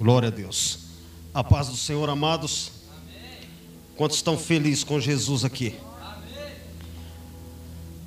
Glória 0.00 0.28
a 0.28 0.30
Deus. 0.30 0.78
A 1.34 1.44
paz 1.44 1.68
do 1.68 1.76
Senhor, 1.76 2.08
amados. 2.08 2.72
Quantos 3.96 4.16
estão 4.16 4.38
felizes 4.38 4.82
com 4.82 4.98
Jesus 4.98 5.44
aqui? 5.44 5.78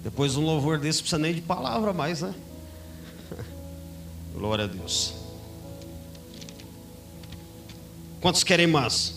Depois 0.01 0.31
de 0.31 0.39
um 0.39 0.41
louvor 0.43 0.79
desse, 0.79 0.97
não 0.97 1.03
precisa 1.03 1.19
nem 1.19 1.35
de 1.35 1.41
palavra 1.41 1.93
mais, 1.93 2.21
né? 2.21 2.33
Glória 4.33 4.65
a 4.65 4.67
Deus. 4.67 5.13
Quantos 8.19 8.43
querem 8.43 8.65
mais? 8.65 9.13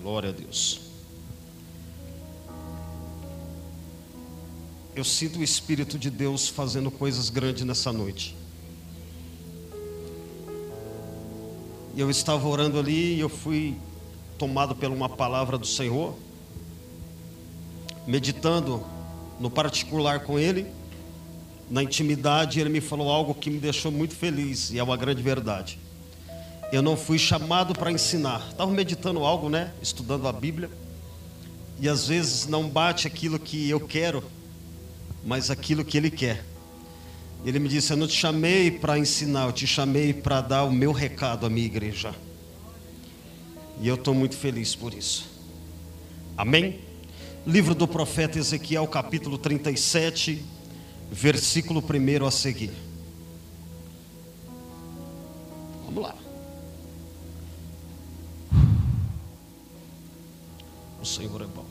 Glória 0.00 0.30
a 0.30 0.32
Deus. 0.32 0.80
Eu 4.96 5.04
sinto 5.04 5.40
o 5.40 5.42
Espírito 5.44 5.98
de 5.98 6.08
Deus 6.08 6.48
fazendo 6.48 6.90
coisas 6.90 7.28
grandes 7.28 7.64
nessa 7.64 7.92
noite. 7.92 8.40
E 11.94 12.00
eu 12.00 12.10
estava 12.10 12.46
orando 12.48 12.78
ali 12.78 13.16
e 13.16 13.20
eu 13.20 13.28
fui 13.28 13.76
tomado 14.38 14.74
por 14.74 14.90
uma 14.90 15.08
palavra 15.08 15.58
do 15.58 15.66
Senhor, 15.66 16.14
meditando 18.06 18.84
no 19.38 19.50
particular 19.50 20.20
com 20.20 20.38
Ele, 20.38 20.66
na 21.70 21.82
intimidade, 21.82 22.60
Ele 22.60 22.70
me 22.70 22.80
falou 22.80 23.10
algo 23.10 23.34
que 23.34 23.50
me 23.50 23.58
deixou 23.58 23.92
muito 23.92 24.14
feliz 24.14 24.70
e 24.70 24.78
é 24.78 24.82
uma 24.82 24.96
grande 24.96 25.22
verdade. 25.22 25.78
Eu 26.72 26.80
não 26.80 26.96
fui 26.96 27.18
chamado 27.18 27.74
para 27.74 27.92
ensinar, 27.92 28.48
estava 28.50 28.70
meditando 28.70 29.24
algo, 29.24 29.50
né? 29.50 29.72
Estudando 29.82 30.26
a 30.26 30.32
Bíblia, 30.32 30.70
e 31.78 31.88
às 31.88 32.06
vezes 32.08 32.46
não 32.46 32.68
bate 32.68 33.06
aquilo 33.06 33.38
que 33.38 33.68
eu 33.68 33.80
quero, 33.80 34.24
mas 35.24 35.50
aquilo 35.50 35.84
que 35.84 35.98
Ele 35.98 36.10
quer. 36.10 36.44
Ele 37.44 37.58
me 37.58 37.68
disse: 37.68 37.92
Eu 37.92 37.96
não 37.96 38.06
te 38.06 38.14
chamei 38.14 38.70
para 38.70 38.98
ensinar, 38.98 39.46
eu 39.46 39.52
te 39.52 39.66
chamei 39.66 40.12
para 40.12 40.40
dar 40.40 40.64
o 40.64 40.72
meu 40.72 40.92
recado 40.92 41.44
à 41.46 41.50
minha 41.50 41.66
igreja. 41.66 42.14
E 43.80 43.88
eu 43.88 43.96
estou 43.96 44.14
muito 44.14 44.36
feliz 44.36 44.74
por 44.76 44.94
isso. 44.94 45.28
Amém? 46.36 46.80
Livro 47.44 47.74
do 47.74 47.88
profeta 47.88 48.38
Ezequiel, 48.38 48.86
capítulo 48.86 49.36
37, 49.36 50.44
versículo 51.10 51.82
1 51.82 52.24
a 52.24 52.30
seguir. 52.30 52.70
Vamos 55.84 56.02
lá. 56.04 56.14
O 61.00 61.04
Senhor 61.04 61.42
é 61.42 61.46
bom. 61.46 61.61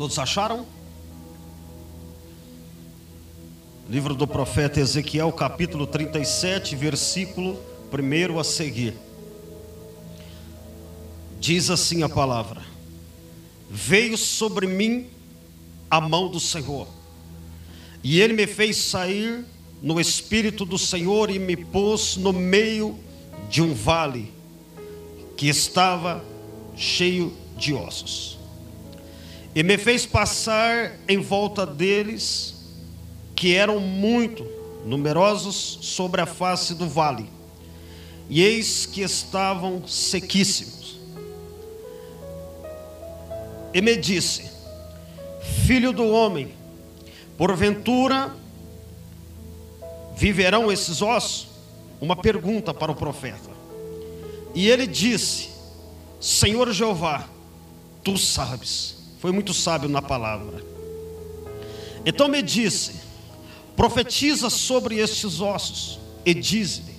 Todos 0.00 0.18
acharam? 0.18 0.64
Livro 3.86 4.14
do 4.14 4.26
profeta 4.26 4.80
Ezequiel, 4.80 5.30
capítulo 5.30 5.86
37, 5.86 6.74
versículo 6.74 7.60
1 7.92 8.38
a 8.38 8.42
seguir. 8.42 8.94
Diz 11.38 11.68
assim 11.68 12.02
a 12.02 12.08
palavra: 12.08 12.62
Veio 13.68 14.16
sobre 14.16 14.66
mim 14.66 15.06
a 15.90 16.00
mão 16.00 16.30
do 16.30 16.40
Senhor, 16.40 16.88
e 18.02 18.22
ele 18.22 18.32
me 18.32 18.46
fez 18.46 18.78
sair 18.78 19.44
no 19.82 20.00
espírito 20.00 20.64
do 20.64 20.78
Senhor 20.78 21.28
e 21.28 21.38
me 21.38 21.56
pôs 21.58 22.16
no 22.16 22.32
meio 22.32 22.98
de 23.50 23.60
um 23.60 23.74
vale 23.74 24.32
que 25.36 25.46
estava 25.46 26.24
cheio 26.74 27.36
de 27.58 27.74
ossos 27.74 28.39
e 29.54 29.62
me 29.62 29.76
fez 29.76 30.06
passar 30.06 30.92
em 31.08 31.18
volta 31.18 31.66
deles, 31.66 32.54
que 33.34 33.54
eram 33.54 33.80
muito 33.80 34.46
numerosos 34.84 35.78
sobre 35.82 36.20
a 36.20 36.26
face 36.26 36.74
do 36.74 36.88
vale, 36.88 37.28
e 38.28 38.42
eis 38.42 38.86
que 38.86 39.00
estavam 39.02 39.86
sequíssimos. 39.86 40.98
E 43.74 43.80
me 43.80 43.96
disse: 43.96 44.50
Filho 45.66 45.92
do 45.92 46.06
homem, 46.08 46.52
porventura 47.36 48.34
viverão 50.16 50.70
esses 50.70 51.02
ossos? 51.02 51.48
Uma 52.00 52.16
pergunta 52.16 52.72
para 52.72 52.90
o 52.90 52.94
profeta. 52.94 53.50
E 54.54 54.68
ele 54.68 54.86
disse: 54.86 55.50
Senhor 56.20 56.72
Jeová, 56.72 57.28
tu 58.02 58.16
sabes. 58.16 58.99
Foi 59.20 59.32
muito 59.32 59.52
sábio 59.52 59.86
na 59.86 60.00
palavra. 60.00 60.64
Então 62.06 62.26
me 62.26 62.40
disse: 62.40 62.92
profetiza 63.76 64.48
sobre 64.48 64.96
estes 64.96 65.42
ossos 65.42 66.00
e 66.24 66.32
diz-lhe: 66.32 66.94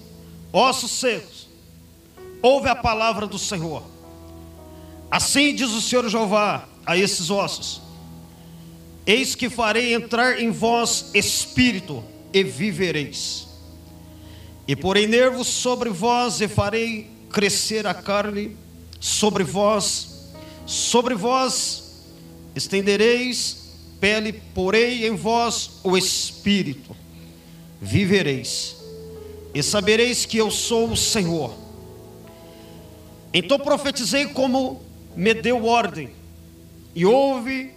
ossos 0.54 0.92
secos, 0.92 1.48
ouve 2.40 2.70
a 2.70 2.76
palavra 2.76 3.26
do 3.26 3.40
Senhor. 3.40 3.84
Assim 5.10 5.56
diz 5.56 5.72
o 5.72 5.82
Senhor 5.82 6.08
Jeová 6.10 6.66
a 6.86 6.96
esses 6.96 7.32
ossos: 7.32 7.82
Eis 9.04 9.34
que 9.34 9.50
farei 9.50 9.96
entrar 9.96 10.40
em 10.40 10.52
vós 10.52 11.10
espírito 11.16 12.04
e 12.32 12.44
vivereis. 12.44 13.48
E 14.68 14.76
porei 14.76 15.08
nervos 15.08 15.48
sobre 15.48 15.90
vós 15.90 16.40
e 16.40 16.48
farei 16.48 17.10
crescer 17.32 17.88
a 17.88 17.96
carne 17.96 18.56
sobre 19.00 19.44
vós, 19.44 20.30
sobre 20.68 21.16
vós 21.16 21.91
estendereis 22.56 23.62
pele, 24.00 24.34
porei 24.34 25.08
em 25.08 25.16
vós 25.16 25.80
o 25.84 25.96
espírito, 25.96 26.96
vivereis, 27.80 28.76
e 29.54 29.62
sabereis 29.62 30.26
que 30.26 30.38
eu 30.38 30.50
sou 30.50 30.90
o 30.90 30.98
Senhor. 30.98 31.54
Então 33.32 33.60
profetizei 33.60 34.26
como 34.26 34.82
me 35.16 35.34
deu 35.36 35.66
ordem, 35.66 36.10
e 36.96 37.06
houve 37.06 37.72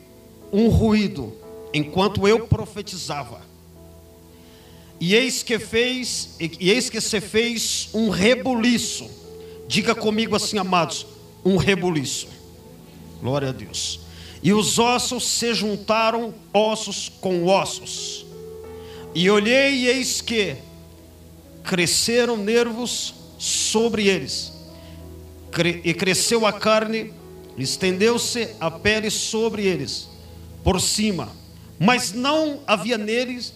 um 0.52 0.68
ruído 0.68 1.32
enquanto 1.72 2.26
eu 2.26 2.46
profetizava. 2.46 3.42
E 4.98 5.14
eis 5.14 5.42
que 5.42 5.58
fez, 5.58 6.36
e 6.40 6.70
eis 6.70 6.88
que 6.88 7.00
se 7.00 7.20
fez 7.20 7.90
um 7.92 8.08
rebuliço. 8.08 9.10
Diga 9.68 9.94
comigo 9.94 10.34
assim, 10.34 10.56
amados, 10.56 11.06
um 11.44 11.56
rebuliço. 11.56 12.28
Glória 13.20 13.48
a 13.48 13.52
Deus. 13.52 14.03
E 14.44 14.52
os 14.52 14.78
ossos 14.78 15.26
se 15.26 15.54
juntaram, 15.54 16.34
ossos 16.52 17.08
com 17.08 17.46
ossos. 17.46 18.26
E 19.14 19.30
olhei, 19.30 19.72
e 19.74 19.86
eis 19.86 20.20
que 20.20 20.56
cresceram 21.62 22.36
nervos 22.36 23.14
sobre 23.38 24.06
eles, 24.06 24.52
e 25.82 25.94
cresceu 25.94 26.44
a 26.44 26.52
carne, 26.52 27.10
estendeu-se 27.56 28.50
a 28.60 28.70
pele 28.70 29.08
sobre 29.08 29.64
eles, 29.64 30.10
por 30.62 30.78
cima, 30.78 31.32
mas 31.80 32.12
não 32.12 32.60
havia 32.66 32.98
neles 32.98 33.54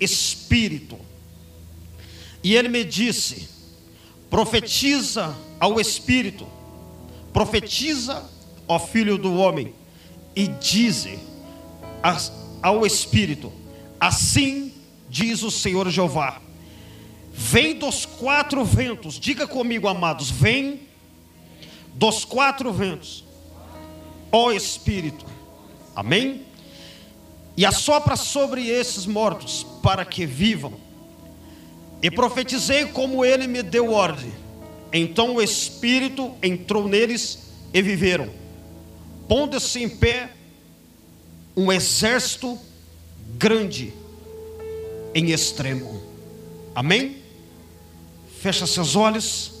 espírito. 0.00 0.98
E 2.42 2.56
ele 2.56 2.68
me 2.68 2.82
disse: 2.82 3.48
profetiza 4.28 5.32
ao 5.60 5.80
espírito, 5.80 6.44
profetiza 7.32 8.28
ao 8.66 8.84
filho 8.84 9.16
do 9.16 9.36
homem 9.36 9.72
e 10.34 10.48
dize 10.48 11.18
ao 12.62 12.86
Espírito: 12.86 13.52
Assim 13.98 14.72
diz 15.08 15.42
o 15.42 15.50
Senhor 15.50 15.88
Jeová: 15.90 16.40
Vem 17.32 17.78
dos 17.78 18.04
quatro 18.04 18.64
ventos, 18.64 19.18
diga 19.18 19.46
comigo, 19.46 19.88
amados, 19.88 20.30
vem 20.30 20.80
dos 21.94 22.24
quatro 22.24 22.72
ventos, 22.72 23.24
ó 24.32 24.52
Espírito, 24.52 25.24
amém? 25.94 26.42
E 27.56 27.64
assopra 27.64 28.16
sobre 28.16 28.68
esses 28.68 29.06
mortos, 29.06 29.64
para 29.80 30.04
que 30.04 30.26
vivam. 30.26 30.74
E 32.02 32.10
profetizei 32.10 32.86
como 32.86 33.24
ele 33.24 33.46
me 33.46 33.62
deu 33.62 33.92
ordem. 33.92 34.32
Então 34.92 35.36
o 35.36 35.42
Espírito 35.42 36.34
entrou 36.42 36.88
neles 36.88 37.52
e 37.72 37.80
viveram 37.80 38.43
pondo-se 39.28 39.82
em 39.82 39.88
pé 39.88 40.30
um 41.56 41.72
exército 41.72 42.58
grande 43.36 43.92
em 45.14 45.30
extremo. 45.30 46.02
Amém? 46.74 47.16
Fecha 48.40 48.66
seus 48.66 48.96
olhos, 48.96 49.52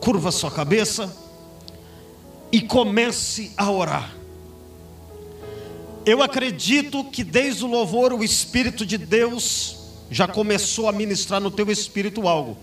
curva 0.00 0.30
sua 0.30 0.50
cabeça 0.50 1.14
e 2.52 2.60
comece 2.60 3.52
a 3.56 3.70
orar. 3.70 4.14
Eu 6.04 6.22
acredito 6.22 7.04
que 7.04 7.22
desde 7.22 7.64
o 7.64 7.68
louvor 7.68 8.12
o 8.12 8.24
Espírito 8.24 8.86
de 8.86 8.96
Deus 8.96 9.76
já 10.10 10.26
começou 10.26 10.88
a 10.88 10.92
ministrar 10.92 11.40
no 11.40 11.50
teu 11.50 11.70
espírito 11.70 12.26
algo. 12.26 12.56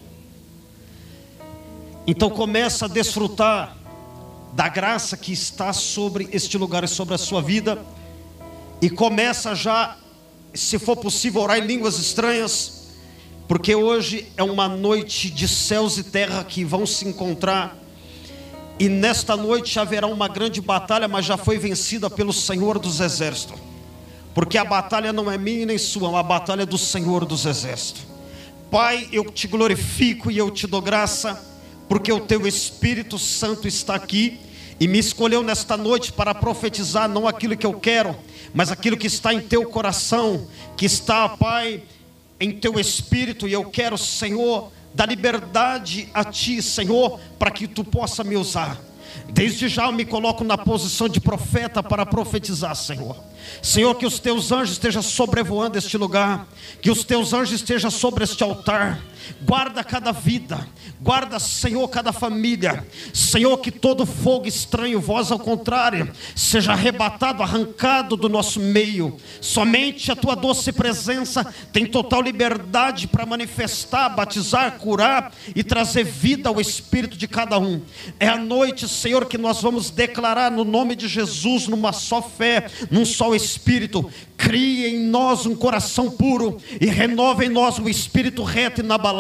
Então 2.08 2.30
começa 2.30 2.86
a 2.86 2.88
desfrutar 2.88 3.78
da 4.56 4.70
graça 4.70 5.18
que 5.18 5.34
está 5.34 5.74
sobre 5.74 6.30
este 6.32 6.58
lugar 6.58 6.86
e 6.86 6.88
sobre 6.88 7.14
a 7.14 7.18
sua 7.18 7.42
vida. 7.42 7.78
E 8.82 8.90
começa 8.90 9.54
já, 9.54 9.98
se 10.54 10.80
for 10.80 10.96
possível, 10.96 11.42
orar 11.42 11.58
em 11.58 11.68
línguas 11.68 12.00
estranhas, 12.00 12.88
porque 13.50 13.76
hoje 13.76 14.32
é 14.38 14.44
uma 14.44 14.70
noite 14.70 15.30
de 15.30 15.46
céus 15.46 15.98
e 15.98 16.04
terra 16.06 16.42
que 16.46 16.64
vão 16.64 16.86
se 16.86 17.06
encontrar. 17.06 17.78
E 18.80 18.88
nesta 18.88 19.36
noite 19.36 19.78
haverá 19.78 20.08
uma 20.08 20.30
grande 20.30 20.62
batalha, 20.62 21.08
mas 21.10 21.26
já 21.26 21.36
foi 21.36 21.58
vencida 21.58 22.10
pelo 22.10 22.32
Senhor 22.32 22.80
dos 22.80 23.02
Exércitos. 23.02 23.60
Porque 24.34 24.58
a 24.58 24.64
batalha 24.64 25.12
não 25.12 25.30
é 25.30 25.38
minha 25.38 25.66
nem 25.66 25.78
sua, 25.78 26.08
é 26.08 26.12
uma 26.12 26.24
batalha 26.24 26.66
do 26.66 26.78
Senhor 26.78 27.26
dos 27.26 27.46
Exércitos. 27.46 28.04
Pai, 28.72 29.10
eu 29.12 29.26
te 29.26 29.48
glorifico 29.48 30.32
e 30.32 30.38
eu 30.38 30.50
te 30.50 30.66
dou 30.66 30.82
graça, 30.82 31.42
porque 31.88 32.12
o 32.12 32.20
teu 32.20 32.48
Espírito 32.48 33.18
Santo 33.20 33.68
está 33.68 33.96
aqui 33.96 34.40
e 34.80 34.88
me 34.88 35.00
escolheu 35.00 35.42
nesta 35.42 35.78
noite 35.78 36.12
para 36.12 36.34
profetizar 36.34 37.08
não 37.08 37.28
aquilo 37.28 37.56
que 37.56 37.66
eu 37.66 37.74
quero, 37.74 38.16
mas 38.54 38.72
aquilo 38.72 38.98
que 38.98 39.08
está 39.08 39.34
em 39.34 39.42
teu 39.42 39.70
coração, 39.70 40.48
que 40.76 40.86
está, 40.86 41.30
Pai, 41.30 41.84
em 42.40 42.52
teu 42.52 42.80
espírito, 42.80 43.48
e 43.48 43.54
eu 43.54 43.66
quero, 43.66 43.98
Senhor, 43.98 44.72
dar 44.94 45.08
liberdade 45.08 46.10
a 46.14 46.24
ti, 46.24 46.62
Senhor, 46.62 47.20
para 47.40 47.52
que 47.52 47.68
tu 47.68 47.84
possa 47.84 48.24
me 48.24 48.36
usar. 48.36 48.80
Desde 49.30 49.68
já 49.68 49.86
eu 49.86 49.92
me 49.92 50.06
coloco 50.06 50.44
na 50.44 50.58
posição 50.58 51.08
de 51.08 51.20
profeta 51.20 51.82
para 51.82 52.06
profetizar, 52.06 52.76
Senhor. 52.76 53.16
Senhor, 53.62 53.96
que 53.96 54.06
os 54.06 54.20
teus 54.20 54.52
anjos 54.52 54.74
estejam 54.74 55.02
sobrevoando 55.02 55.78
este 55.78 55.98
lugar, 55.98 56.48
que 56.82 56.92
os 56.92 57.04
teus 57.04 57.34
anjos 57.34 57.54
estejam 57.54 57.90
sobre 57.90 58.24
este 58.24 58.44
altar. 58.44 59.00
Guarda 59.42 59.84
cada 59.84 60.12
vida, 60.12 60.68
guarda, 61.02 61.38
Senhor, 61.40 61.88
cada 61.90 62.12
família. 62.12 62.86
Senhor, 63.14 63.58
que 63.58 63.70
todo 63.70 64.06
fogo 64.06 64.48
estranho, 64.48 65.00
voz 65.00 65.32
ao 65.32 65.38
contrário, 65.38 66.12
seja 66.36 66.72
arrebatado, 66.72 67.44
arrancado 67.44 68.18
do 68.18 68.28
nosso 68.28 68.60
meio. 68.60 69.18
Somente 69.40 70.12
a 70.12 70.16
tua 70.16 70.36
doce 70.36 70.72
presença 70.72 71.46
tem 71.72 71.86
total 71.86 72.22
liberdade 72.22 73.08
para 73.08 73.26
manifestar, 73.26 74.10
batizar, 74.10 74.78
curar 74.80 75.34
e 75.56 75.64
trazer 75.64 76.04
vida 76.04 76.50
ao 76.50 76.60
espírito 76.60 77.18
de 77.18 77.28
cada 77.28 77.60
um. 77.60 77.82
É 78.20 78.28
a 78.28 78.38
noite, 78.38 78.88
Senhor, 78.88 79.26
que 79.26 79.38
nós 79.38 79.62
vamos 79.62 79.90
declarar 79.90 80.52
no 80.52 80.64
nome 80.64 80.96
de 80.96 81.08
Jesus, 81.08 81.68
numa 81.68 81.94
só 81.94 82.22
fé, 82.22 82.68
num 82.90 83.06
só 83.06 83.36
Espírito, 83.36 84.10
crie 84.38 84.88
em 84.88 85.00
nós 85.00 85.46
um 85.46 85.56
coração 85.56 86.12
puro 86.12 86.58
e 86.80 86.86
renove 86.86 87.46
em 87.46 87.50
nós 87.50 87.80
um 87.80 87.88
espírito 87.88 88.44
reto 88.44 88.82
e 88.82 88.84
inabalável. 88.84 89.15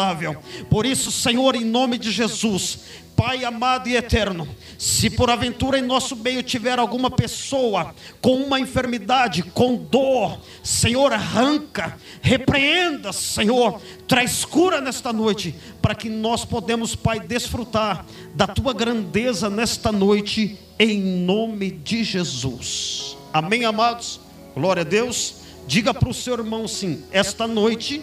Por 0.70 0.86
isso, 0.86 1.12
Senhor, 1.12 1.56
em 1.56 1.64
nome 1.64 1.98
de 1.98 2.12
Jesus, 2.12 2.80
Pai 3.16 3.46
amado 3.46 3.88
e 3.88 3.96
eterno, 3.96 4.46
se 4.78 5.10
por 5.10 5.30
aventura 5.30 5.80
em 5.80 5.82
nosso 5.82 6.18
meio 6.18 6.44
tiver 6.44 6.78
alguma 6.78 7.10
pessoa 7.10 7.96
com 8.22 8.36
uma 8.36 8.60
enfermidade, 8.60 9.42
com 9.42 9.78
dor, 9.78 10.38
Senhor, 10.62 11.14
arranca, 11.14 11.98
repreenda, 12.22 13.14
Senhor, 13.14 13.82
traz 14.06 14.44
cura 14.44 14.82
nesta 14.82 15.14
noite, 15.14 15.56
para 15.82 15.96
que 15.96 16.10
nós 16.10 16.44
podemos, 16.44 16.94
Pai, 16.94 17.22
desfrutar 17.22 18.06
da 18.34 18.48
tua 18.48 18.74
grandeza 18.74 19.50
nesta 19.50 19.94
noite, 19.94 20.60
em 20.78 21.00
nome 21.00 21.72
de 21.72 22.04
Jesus. 22.04 23.16
Amém, 23.32 23.64
amados? 23.64 24.20
Glória 24.54 24.82
a 24.82 24.86
Deus. 24.86 25.36
Diga 25.66 25.94
para 25.94 26.10
o 26.10 26.14
seu 26.14 26.34
irmão 26.34 26.68
sim, 26.68 27.04
esta 27.12 27.48
noite, 27.48 28.02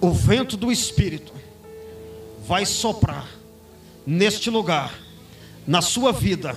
o 0.00 0.10
vento 0.10 0.56
do 0.56 0.70
Espírito 0.70 1.32
vai 2.46 2.64
soprar 2.64 3.28
neste 4.06 4.50
lugar, 4.50 4.94
na 5.66 5.82
sua 5.82 6.12
vida, 6.12 6.56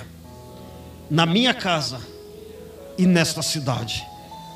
na 1.10 1.26
minha 1.26 1.54
casa 1.54 2.00
e 2.98 3.06
nesta 3.06 3.42
cidade, 3.42 4.06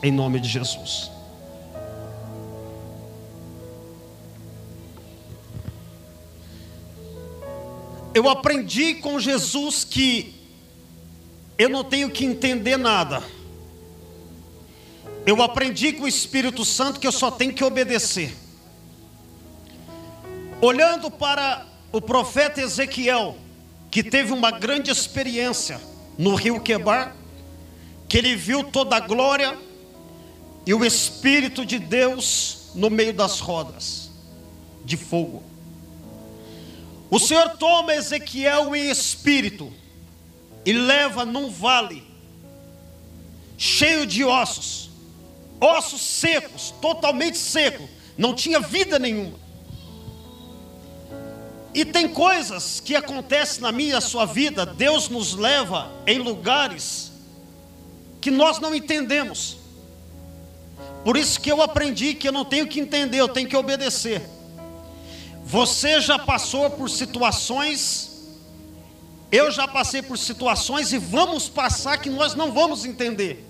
em 0.03 0.11
nome 0.11 0.39
de 0.39 0.47
Jesus. 0.47 1.09
Eu 8.13 8.29
aprendi 8.29 8.95
com 8.95 9.19
Jesus 9.19 9.83
que 9.83 10.35
eu 11.57 11.67
não 11.67 11.83
tenho 11.83 12.11
que 12.11 12.23
entender 12.25 12.77
nada. 12.77 13.23
Eu 15.25 15.41
aprendi 15.41 15.93
com 15.93 16.03
o 16.03 16.07
Espírito 16.07 16.63
Santo 16.63 16.99
que 16.99 17.07
eu 17.07 17.11
só 17.11 17.31
tenho 17.31 17.53
que 17.53 17.63
obedecer. 17.63 18.42
Olhando 20.63 21.11
para 21.11 21.65
o 21.91 21.99
profeta 21.99 22.61
Ezequiel, 22.61 23.35
que 23.91 24.01
teve 24.01 24.31
uma 24.31 24.49
grande 24.49 24.89
experiência 24.89 25.77
no 26.17 26.35
rio 26.35 26.61
Quebar, 26.61 27.13
que 28.07 28.17
ele 28.17 28.33
viu 28.33 28.63
toda 28.63 28.95
a 28.95 29.01
glória 29.01 29.57
e 30.65 30.73
o 30.73 30.85
Espírito 30.85 31.65
de 31.65 31.77
Deus 31.77 32.69
no 32.75 32.89
meio 32.89 33.13
das 33.13 33.41
rodas 33.41 34.09
de 34.85 34.95
fogo. 34.95 35.43
O 37.11 37.19
Senhor 37.19 37.57
toma 37.57 37.93
Ezequiel 37.93 38.73
em 38.73 38.89
espírito 38.89 39.69
e 40.65 40.71
leva 40.71 41.25
num 41.25 41.51
vale 41.51 42.07
cheio 43.57 44.05
de 44.05 44.23
ossos, 44.23 44.89
ossos 45.59 45.99
secos, 46.01 46.73
totalmente 46.81 47.37
seco, 47.37 47.85
não 48.17 48.33
tinha 48.33 48.61
vida 48.61 48.97
nenhuma. 48.97 49.43
E 51.73 51.83
tem 51.83 52.07
coisas 52.07 52.79
que 52.79 52.95
acontecem 52.95 53.61
na 53.61 53.71
minha 53.71 53.93
e 53.93 53.95
a 53.95 54.01
sua 54.01 54.25
vida, 54.25 54.65
Deus 54.65 55.09
nos 55.09 55.33
leva 55.33 55.91
em 56.05 56.19
lugares 56.19 57.11
que 58.21 58.29
nós 58.29 58.59
não 58.59 58.75
entendemos. 58.75 59.57
Por 61.03 61.17
isso 61.17 61.41
que 61.41 61.51
eu 61.51 61.61
aprendi 61.61 62.13
que 62.13 62.27
eu 62.27 62.31
não 62.31 62.45
tenho 62.45 62.67
que 62.67 62.79
entender, 62.79 63.17
eu 63.17 63.27
tenho 63.27 63.49
que 63.49 63.57
obedecer. 63.57 64.21
Você 65.43 65.99
já 65.99 66.17
passou 66.17 66.69
por 66.69 66.89
situações, 66.89 68.11
eu 69.31 69.51
já 69.51 69.67
passei 69.67 70.01
por 70.01 70.17
situações 70.17 70.93
e 70.93 70.97
vamos 70.97 71.49
passar 71.49 71.97
que 71.97 72.09
nós 72.09 72.35
não 72.35 72.53
vamos 72.53 72.85
entender. 72.85 73.45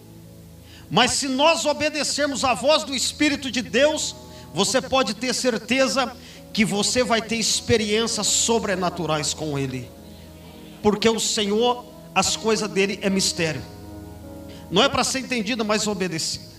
Mas 0.89 1.11
se 1.11 1.27
nós 1.27 1.65
obedecermos 1.65 2.43
à 2.43 2.53
voz 2.53 2.83
do 2.83 2.95
Espírito 2.95 3.51
de 3.51 3.61
Deus, 3.61 4.15
você 4.53 4.81
pode 4.81 5.13
ter 5.13 5.33
certeza 5.33 6.07
que 6.07 6.23
você 6.63 7.03
vai 7.03 7.21
ter 7.21 7.37
experiências 7.37 8.27
sobrenaturais 8.27 9.33
com 9.33 9.57
Ele, 9.57 9.89
porque 10.81 11.09
o 11.09 11.19
Senhor, 11.19 11.85
as 12.13 12.35
coisas 12.35 12.69
dele 12.69 12.99
é 13.01 13.09
mistério, 13.09 13.63
não 14.69 14.83
é 14.83 14.89
para 14.89 15.03
ser 15.03 15.19
entendida, 15.19 15.63
mas 15.63 15.87
obedecida. 15.87 16.53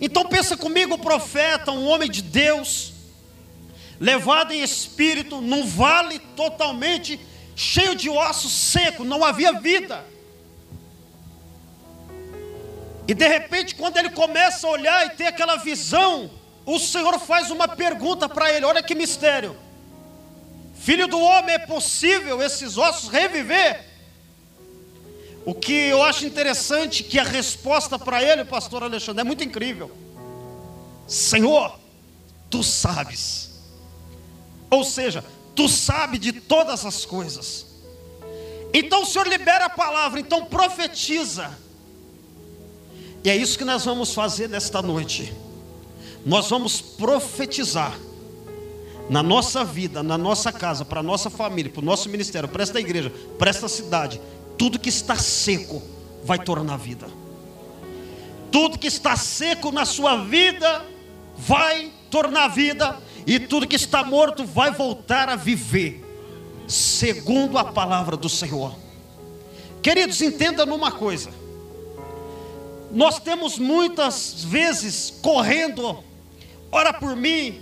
Então 0.00 0.26
pensa 0.26 0.56
comigo, 0.56 0.98
profeta, 0.98 1.70
um 1.70 1.86
homem 1.86 2.10
de 2.10 2.20
Deus, 2.20 2.92
levado 4.00 4.52
em 4.52 4.62
espírito, 4.62 5.40
num 5.40 5.66
vale 5.66 6.18
totalmente 6.34 7.20
cheio 7.54 7.94
de 7.94 8.10
ossos 8.10 8.52
secos, 8.52 9.06
não 9.06 9.24
havia 9.24 9.52
vida. 9.52 10.04
E 13.08 13.14
de 13.14 13.26
repente, 13.26 13.74
quando 13.74 13.96
ele 13.96 14.10
começa 14.10 14.66
a 14.66 14.70
olhar 14.70 15.06
e 15.06 15.10
ter 15.10 15.26
aquela 15.26 15.56
visão, 15.56 16.30
o 16.66 16.80
Senhor 16.80 17.16
faz 17.20 17.52
uma 17.52 17.68
pergunta 17.68 18.28
para 18.28 18.52
ele: 18.52 18.66
olha 18.66 18.82
que 18.82 18.94
mistério. 18.94 19.56
Filho 20.74 21.06
do 21.06 21.18
homem, 21.18 21.54
é 21.54 21.58
possível 21.60 22.42
esses 22.42 22.76
ossos 22.76 23.08
reviver? 23.08 23.84
O 25.44 25.54
que 25.54 25.72
eu 25.72 26.02
acho 26.02 26.26
interessante 26.26 27.04
que 27.04 27.20
a 27.20 27.22
resposta 27.22 27.96
para 27.96 28.20
ele, 28.20 28.44
pastor 28.44 28.82
Alexandre, 28.82 29.20
é 29.20 29.24
muito 29.24 29.44
incrível. 29.44 29.96
Senhor, 31.06 31.78
tu 32.50 32.64
sabes. 32.64 33.62
Ou 34.68 34.82
seja, 34.82 35.24
tu 35.54 35.68
sabes 35.68 36.18
de 36.18 36.32
todas 36.32 36.84
as 36.84 37.06
coisas. 37.06 37.64
Então 38.74 39.02
o 39.02 39.06
Senhor 39.06 39.28
libera 39.28 39.66
a 39.66 39.70
palavra, 39.70 40.18
então 40.18 40.46
profetiza. 40.46 41.56
E 43.22 43.30
é 43.30 43.36
isso 43.36 43.56
que 43.56 43.64
nós 43.64 43.84
vamos 43.84 44.12
fazer 44.12 44.48
nesta 44.48 44.82
noite 44.82 45.32
nós 46.26 46.50
vamos 46.50 46.80
profetizar 46.80 47.96
na 49.08 49.22
nossa 49.22 49.64
vida, 49.64 50.02
na 50.02 50.18
nossa 50.18 50.50
casa, 50.50 50.84
para 50.84 50.98
a 50.98 51.02
nossa 51.02 51.30
família, 51.30 51.70
para 51.70 51.80
o 51.80 51.84
nosso 51.84 52.08
ministério, 52.08 52.48
para 52.48 52.64
esta 52.64 52.80
igreja, 52.80 53.12
para 53.38 53.48
esta 53.48 53.68
cidade, 53.68 54.20
tudo 54.58 54.76
que 54.76 54.88
está 54.88 55.14
seco 55.14 55.80
vai 56.24 56.40
tornar 56.40 56.78
vida. 56.78 57.06
Tudo 58.50 58.76
que 58.76 58.88
está 58.88 59.14
seco 59.14 59.70
na 59.70 59.84
sua 59.84 60.16
vida 60.24 60.84
vai 61.36 61.92
tornar 62.10 62.48
vida, 62.48 62.98
e 63.24 63.38
tudo 63.38 63.68
que 63.68 63.76
está 63.76 64.02
morto 64.02 64.44
vai 64.44 64.72
voltar 64.72 65.28
a 65.28 65.36
viver, 65.36 66.04
segundo 66.66 67.56
a 67.56 67.64
palavra 67.64 68.16
do 68.16 68.28
Senhor. 68.28 68.74
Queridos, 69.80 70.20
entenda 70.20 70.66
numa 70.66 70.90
coisa. 70.90 71.30
Nós 72.90 73.20
temos 73.20 73.60
muitas 73.60 74.42
vezes 74.42 75.14
correndo 75.22 76.02
ora 76.70 76.92
por 76.92 77.16
mim, 77.16 77.60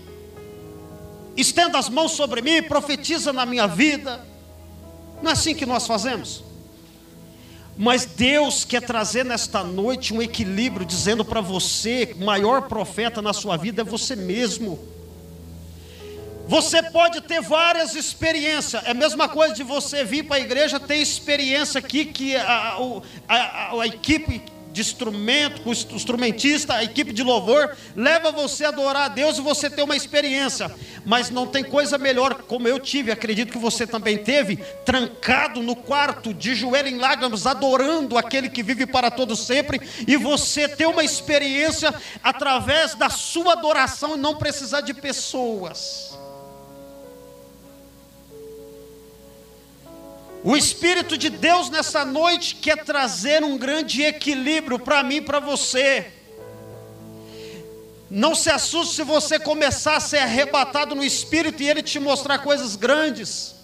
estenda 1.36 1.78
as 1.78 1.88
mãos 1.88 2.12
sobre 2.12 2.42
mim, 2.42 2.62
profetiza 2.62 3.32
na 3.32 3.46
minha 3.46 3.66
vida. 3.66 4.24
Não 5.22 5.30
é 5.30 5.32
assim 5.32 5.54
que 5.54 5.66
nós 5.66 5.86
fazemos? 5.86 6.44
Mas 7.76 8.04
Deus 8.04 8.64
quer 8.64 8.82
trazer 8.82 9.24
nesta 9.24 9.64
noite 9.64 10.14
um 10.14 10.22
equilíbrio, 10.22 10.86
dizendo 10.86 11.24
para 11.24 11.40
você: 11.40 12.14
o 12.20 12.24
maior 12.24 12.62
profeta 12.62 13.20
na 13.20 13.32
sua 13.32 13.56
vida 13.56 13.82
é 13.82 13.84
você 13.84 14.14
mesmo. 14.14 14.78
Você 16.46 16.82
pode 16.82 17.22
ter 17.22 17.40
várias 17.40 17.94
experiências, 17.94 18.84
é 18.84 18.90
a 18.90 18.94
mesma 18.94 19.28
coisa 19.28 19.54
de 19.54 19.62
você 19.62 20.04
vir 20.04 20.24
para 20.24 20.36
a 20.36 20.40
igreja 20.40 20.78
ter 20.78 20.96
experiência 20.96 21.78
aqui 21.78 22.04
que 22.04 22.36
a, 22.36 22.76
a, 23.26 23.36
a, 23.36 23.80
a 23.80 23.86
equipe 23.86 24.42
de 24.74 24.80
instrumento, 24.80 25.60
com 25.62 25.70
o 25.70 25.72
instrumentista, 25.72 26.74
a 26.74 26.82
equipe 26.82 27.12
de 27.12 27.22
louvor, 27.22 27.76
leva 27.94 28.32
você 28.32 28.64
a 28.64 28.70
adorar 28.70 29.04
a 29.04 29.08
Deus 29.08 29.38
e 29.38 29.40
você 29.40 29.70
ter 29.70 29.84
uma 29.84 29.94
experiência. 29.94 30.68
Mas 31.06 31.30
não 31.30 31.46
tem 31.46 31.62
coisa 31.62 31.96
melhor, 31.96 32.42
como 32.42 32.66
eu 32.66 32.80
tive, 32.80 33.12
acredito 33.12 33.52
que 33.52 33.58
você 33.58 33.86
também 33.86 34.18
teve, 34.18 34.56
trancado 34.84 35.62
no 35.62 35.76
quarto, 35.76 36.34
de 36.34 36.56
joelho 36.56 36.88
em 36.88 36.98
lágrimas, 36.98 37.46
adorando 37.46 38.18
aquele 38.18 38.48
que 38.48 38.64
vive 38.64 38.84
para 38.84 39.12
todo 39.12 39.36
sempre, 39.36 39.80
e 40.08 40.16
você 40.16 40.66
ter 40.66 40.86
uma 40.86 41.04
experiência 41.04 41.94
através 42.20 42.96
da 42.96 43.08
sua 43.08 43.52
adoração 43.52 44.16
e 44.16 44.18
não 44.18 44.34
precisar 44.34 44.80
de 44.80 44.92
pessoas. 44.92 46.13
O 50.46 50.54
Espírito 50.54 51.16
de 51.16 51.30
Deus 51.30 51.70
nessa 51.70 52.04
noite 52.04 52.56
quer 52.56 52.84
trazer 52.84 53.42
um 53.42 53.56
grande 53.56 54.02
equilíbrio 54.02 54.78
para 54.78 55.02
mim 55.02 55.16
e 55.16 55.20
para 55.22 55.40
você. 55.40 56.12
Não 58.10 58.34
se 58.34 58.50
assuste 58.50 58.96
se 58.96 59.02
você 59.02 59.38
começar 59.38 59.96
a 59.96 60.00
ser 60.00 60.18
arrebatado 60.18 60.94
no 60.94 61.02
Espírito 61.02 61.62
e 61.62 61.68
Ele 61.70 61.82
te 61.82 61.98
mostrar 61.98 62.40
coisas 62.40 62.76
grandes. 62.76 63.54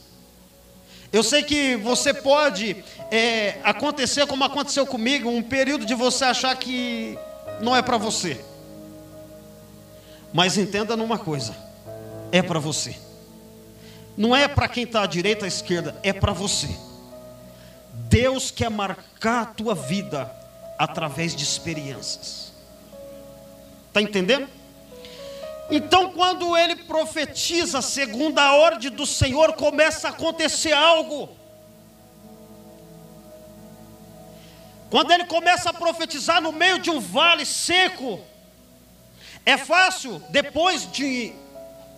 Eu 1.13 1.23
sei 1.23 1.43
que 1.43 1.77
você 1.77 2.15
pode 2.15 2.83
é, 3.11 3.59
acontecer 3.63 4.27
como 4.27 4.43
aconteceu 4.43 4.87
comigo, 4.87 5.29
um 5.29 5.43
período 5.43 5.85
de 5.85 5.95
você 5.95 6.25
achar 6.25 6.57
que 6.57 7.19
não 7.61 7.77
é 7.77 7.83
para 7.83 7.99
você. 7.99 8.43
Mas 10.33 10.57
entenda 10.57 10.97
numa 10.97 11.19
coisa: 11.19 11.55
é 12.33 12.41
para 12.41 12.59
você. 12.59 13.10
Não 14.21 14.37
é 14.37 14.47
para 14.47 14.69
quem 14.69 14.85
está 14.85 15.01
à 15.01 15.07
direita 15.07 15.41
ou 15.41 15.45
à 15.47 15.49
esquerda, 15.49 15.99
é 16.03 16.13
para 16.13 16.35
você. 16.35 16.69
Deus 18.11 18.51
quer 18.51 18.69
marcar 18.69 19.41
a 19.41 19.47
tua 19.47 19.75
vida 19.75 20.31
através 20.79 21.35
de 21.35 21.43
experiências. 21.43 22.53
Está 23.89 24.03
entendendo? 24.03 24.47
Então, 25.71 26.13
quando 26.13 26.55
ele 26.55 26.77
profetiza 26.77 27.81
segundo 27.81 28.39
a 28.39 28.57
ordem 28.57 28.91
do 28.91 29.07
Senhor, 29.07 29.55
começa 29.55 30.09
a 30.09 30.11
acontecer 30.11 30.75
algo. 30.75 31.31
Quando 34.91 35.13
ele 35.13 35.25
começa 35.25 35.71
a 35.71 35.73
profetizar 35.73 36.43
no 36.43 36.53
meio 36.53 36.79
de 36.79 36.91
um 36.91 37.01
vale 37.01 37.47
seco, 37.47 38.21
é 39.47 39.57
fácil, 39.57 40.23
depois 40.29 40.93
de 40.93 41.33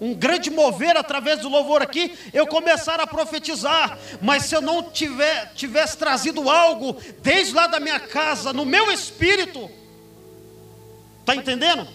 um 0.02 0.14
grande 0.14 0.50
mover 0.50 0.97
através 0.97 1.38
do 1.38 1.49
louvor 1.49 1.80
aqui, 1.80 2.18
eu 2.32 2.44
começar 2.44 2.99
a 2.99 3.06
profetizar. 3.06 3.97
Mas 4.21 4.47
se 4.47 4.54
eu 4.56 4.61
não 4.61 4.90
tiver, 4.90 5.52
tivesse 5.54 5.97
trazido 5.97 6.50
algo 6.50 7.00
desde 7.21 7.54
lá 7.54 7.68
da 7.68 7.78
minha 7.78 8.00
casa, 8.00 8.52
no 8.52 8.66
meu 8.66 8.90
espírito, 8.90 9.71
está 11.21 11.37
entendendo? 11.37 11.87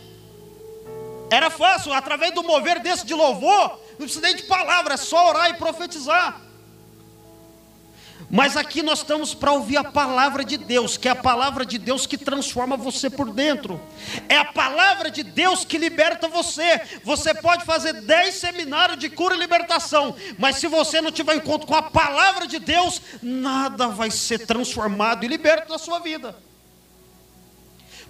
Era 1.30 1.50
fácil, 1.50 1.92
através 1.92 2.34
do 2.34 2.44
mover 2.44 2.80
desse 2.80 3.06
de 3.06 3.14
louvor, 3.14 3.78
não 4.00 4.06
precisa 4.06 4.22
nem 4.22 4.38
de 4.38 4.44
palavra, 4.44 4.94
é 4.94 4.98
só 4.98 5.28
orar 5.28 5.50
e 5.50 5.56
profetizar. 5.56 6.47
Mas 8.30 8.58
aqui 8.58 8.84
nós 8.84 9.00
estamos 9.00 9.34
para 9.34 9.54
ouvir 9.54 9.78
a 9.78 9.86
palavra 9.86 10.44
de 10.44 10.58
Deus, 10.58 10.98
que 10.98 11.08
é 11.08 11.12
a 11.12 11.16
palavra 11.16 11.66
de 11.66 11.78
Deus 11.78 12.06
que 12.06 12.18
transforma 12.18 12.76
você 12.76 13.10
por 13.10 13.32
dentro. 13.32 13.80
É 14.28 14.36
a 14.36 14.44
palavra 14.44 15.10
de 15.10 15.24
Deus 15.24 15.64
que 15.64 15.78
liberta 15.78 16.28
você. 16.28 16.82
Você 17.06 17.34
pode 17.34 17.64
fazer 17.64 17.94
dez 18.02 18.36
seminários 18.36 19.00
de 19.00 19.10
cura 19.10 19.34
e 19.34 19.40
libertação, 19.40 20.14
mas 20.38 20.58
se 20.58 20.68
você 20.68 21.00
não 21.00 21.12
tiver 21.12 21.36
encontro 21.36 21.66
com 21.66 21.76
a 21.76 21.84
palavra 21.84 22.46
de 22.46 22.60
Deus, 22.60 23.02
nada 23.24 23.88
vai 23.88 24.12
ser 24.12 24.46
transformado 24.46 25.24
e 25.24 25.28
liberto 25.28 25.72
na 25.72 25.78
sua 25.78 26.00
vida. 26.00 26.36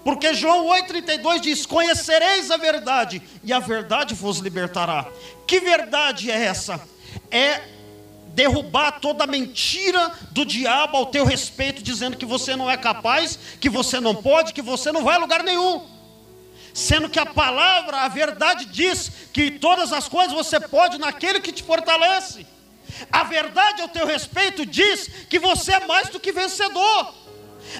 Porque 0.03 0.33
João 0.33 0.65
8,32 0.67 1.41
diz: 1.41 1.65
Conhecereis 1.65 2.50
a 2.50 2.57
verdade, 2.57 3.21
e 3.43 3.53
a 3.53 3.59
verdade 3.59 4.15
vos 4.15 4.39
libertará. 4.39 5.05
Que 5.45 5.59
verdade 5.59 6.31
é 6.31 6.45
essa? 6.45 6.81
É 7.29 7.76
derrubar 8.38 9.00
toda 9.00 9.25
mentira 9.25 10.12
do 10.29 10.46
diabo 10.46 10.96
ao 10.96 11.08
teu 11.08 11.25
respeito, 11.25 11.82
dizendo 11.82 12.15
que 12.15 12.25
você 12.25 12.56
não 12.56 12.70
é 12.70 12.77
capaz, 12.77 13.39
que 13.60 13.67
você 13.67 14.00
não 14.00 14.13
pode, 14.13 14.53
que 14.53 14.62
você 14.62 14.91
não 14.91 15.03
vai 15.03 15.15
a 15.15 15.20
lugar 15.20 15.41
nenhum. 15.41 15.84
Sendo 16.72 17.10
que 17.10 17.17
a 17.17 17.25
palavra, 17.25 18.01
a 18.01 18.08
verdade 18.08 18.65
diz 18.65 19.12
que 19.34 19.50
todas 19.50 19.91
as 19.91 20.08
coisas 20.08 20.34
você 20.34 20.60
pode 20.60 21.00
naquele 21.00 21.39
que 21.39 21.51
te 21.51 21.63
fortalece. 21.63 22.46
A 23.12 23.24
verdade 23.24 23.82
ao 23.82 23.89
teu 23.89 24.06
respeito 24.06 24.67
diz 24.67 25.10
que 25.27 25.39
você 25.39 25.72
é 25.74 25.88
mais 25.88 26.10
do 26.10 26.20
que 26.20 26.32
vencedor. 26.32 27.15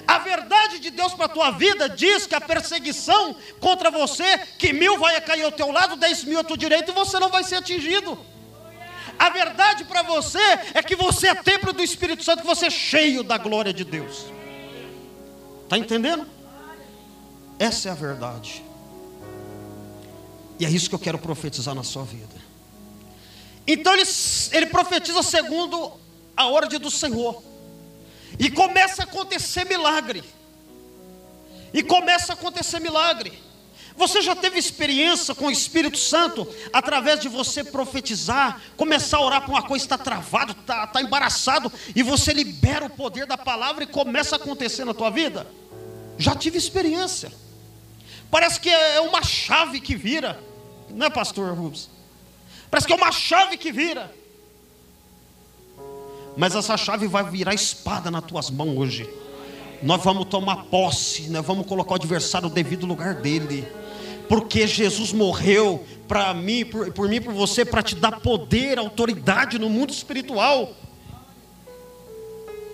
A 0.08 0.18
verdade 0.18 0.80
de 0.80 0.90
Deus 0.90 1.14
para 1.14 1.26
a 1.26 1.28
tua 1.36 1.52
vida 1.52 1.88
diz 1.88 2.26
que 2.26 2.34
a 2.34 2.40
perseguição 2.40 3.36
contra 3.60 3.92
você, 3.92 4.38
que 4.58 4.72
mil 4.72 4.98
vai 4.98 5.20
cair 5.20 5.44
ao 5.44 5.52
teu 5.52 5.70
lado, 5.70 5.94
dez 5.94 6.24
mil 6.24 6.40
à 6.40 6.42
tua 6.42 6.58
direita 6.58 6.90
e 6.90 6.94
você 6.94 7.20
não 7.20 7.28
vai 7.28 7.44
ser 7.44 7.54
atingido. 7.54 8.18
A 9.18 9.30
verdade 9.30 9.84
para 9.84 10.02
você 10.02 10.38
é 10.74 10.82
que 10.82 10.94
você 10.94 11.28
é 11.28 11.34
templo 11.34 11.72
do 11.72 11.82
Espírito 11.82 12.22
Santo, 12.22 12.42
que 12.42 12.46
você 12.46 12.66
é 12.66 12.70
cheio 12.70 13.22
da 13.22 13.36
glória 13.36 13.72
de 13.72 13.84
Deus. 13.84 14.26
Está 15.64 15.76
entendendo? 15.76 16.26
Essa 17.58 17.88
é 17.88 17.92
a 17.92 17.94
verdade. 17.94 18.62
E 20.58 20.64
é 20.64 20.70
isso 20.70 20.88
que 20.88 20.94
eu 20.94 20.98
quero 20.98 21.18
profetizar 21.18 21.74
na 21.74 21.82
sua 21.82 22.04
vida. 22.04 22.36
Então 23.66 23.92
ele, 23.92 24.04
ele 24.52 24.66
profetiza 24.66 25.22
segundo 25.22 25.92
a 26.36 26.46
ordem 26.46 26.78
do 26.78 26.90
Senhor. 26.90 27.42
E 28.38 28.50
começa 28.50 29.02
a 29.02 29.04
acontecer 29.04 29.64
milagre. 29.64 30.22
E 31.74 31.82
começa 31.82 32.32
a 32.32 32.34
acontecer 32.34 32.80
milagre. 32.80 33.47
Você 33.98 34.22
já 34.22 34.36
teve 34.36 34.60
experiência 34.60 35.34
com 35.34 35.46
o 35.46 35.50
Espírito 35.50 35.98
Santo 35.98 36.46
através 36.72 37.18
de 37.18 37.28
você 37.28 37.64
profetizar, 37.64 38.60
começar 38.76 39.16
a 39.16 39.22
orar 39.22 39.40
para 39.42 39.50
uma 39.50 39.62
coisa 39.62 39.84
está 39.84 39.98
travado, 39.98 40.52
está 40.52 40.86
tá 40.86 41.02
embaraçado, 41.02 41.70
e 41.96 42.00
você 42.00 42.32
libera 42.32 42.86
o 42.86 42.90
poder 42.90 43.26
da 43.26 43.36
palavra 43.36 43.82
e 43.82 43.88
começa 43.88 44.36
a 44.36 44.38
acontecer 44.38 44.84
na 44.84 44.94
tua 44.94 45.10
vida? 45.10 45.48
Já 46.16 46.36
tive 46.36 46.56
experiência. 46.56 47.32
Parece 48.30 48.60
que 48.60 48.70
é 48.70 49.00
uma 49.00 49.20
chave 49.20 49.80
que 49.80 49.96
vira, 49.96 50.38
não 50.90 51.06
é, 51.06 51.10
pastor 51.10 51.52
Rubens? 51.52 51.90
Parece 52.70 52.86
que 52.86 52.92
é 52.92 52.96
uma 52.96 53.10
chave 53.10 53.56
que 53.56 53.72
vira. 53.72 54.14
Mas 56.36 56.54
essa 56.54 56.76
chave 56.76 57.08
vai 57.08 57.28
virar 57.28 57.52
espada 57.52 58.12
nas 58.12 58.22
tuas 58.22 58.48
mãos 58.48 58.78
hoje. 58.78 59.10
Nós 59.82 60.00
vamos 60.04 60.28
tomar 60.28 60.66
posse, 60.66 61.28
nós 61.30 61.44
vamos 61.44 61.66
colocar 61.66 61.92
o 61.92 61.96
adversário 61.96 62.48
no 62.48 62.54
devido 62.54 62.86
lugar 62.86 63.14
dele 63.14 63.66
porque 64.28 64.66
Jesus 64.66 65.12
morreu 65.12 65.84
para 66.06 66.32
mim, 66.34 66.64
por, 66.64 66.92
por 66.92 67.08
mim, 67.08 67.20
por 67.20 67.32
você, 67.32 67.64
para 67.64 67.82
te 67.82 67.94
dar 67.94 68.20
poder, 68.20 68.78
autoridade 68.78 69.58
no 69.58 69.68
mundo 69.68 69.90
espiritual. 69.90 70.74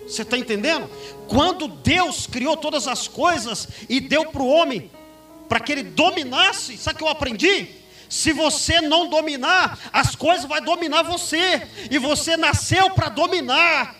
Você 0.07 0.21
está 0.21 0.37
entendendo? 0.37 0.89
Quando 1.27 1.67
Deus 1.67 2.27
criou 2.27 2.55
todas 2.55 2.87
as 2.87 3.07
coisas 3.07 3.67
e 3.89 3.99
deu 3.99 4.25
para 4.25 4.41
o 4.41 4.47
homem, 4.47 4.91
para 5.49 5.59
que 5.59 5.71
ele 5.71 5.83
dominasse, 5.83 6.77
sabe 6.77 6.95
o 6.95 6.97
que 6.99 7.03
eu 7.03 7.09
aprendi? 7.09 7.67
Se 8.07 8.31
você 8.31 8.81
não 8.81 9.09
dominar, 9.09 9.79
as 9.91 10.15
coisas 10.15 10.45
vão 10.45 10.61
dominar 10.61 11.03
você, 11.03 11.67
e 11.89 11.97
você 11.97 12.37
nasceu 12.37 12.91
para 12.91 13.09
dominar. 13.09 13.95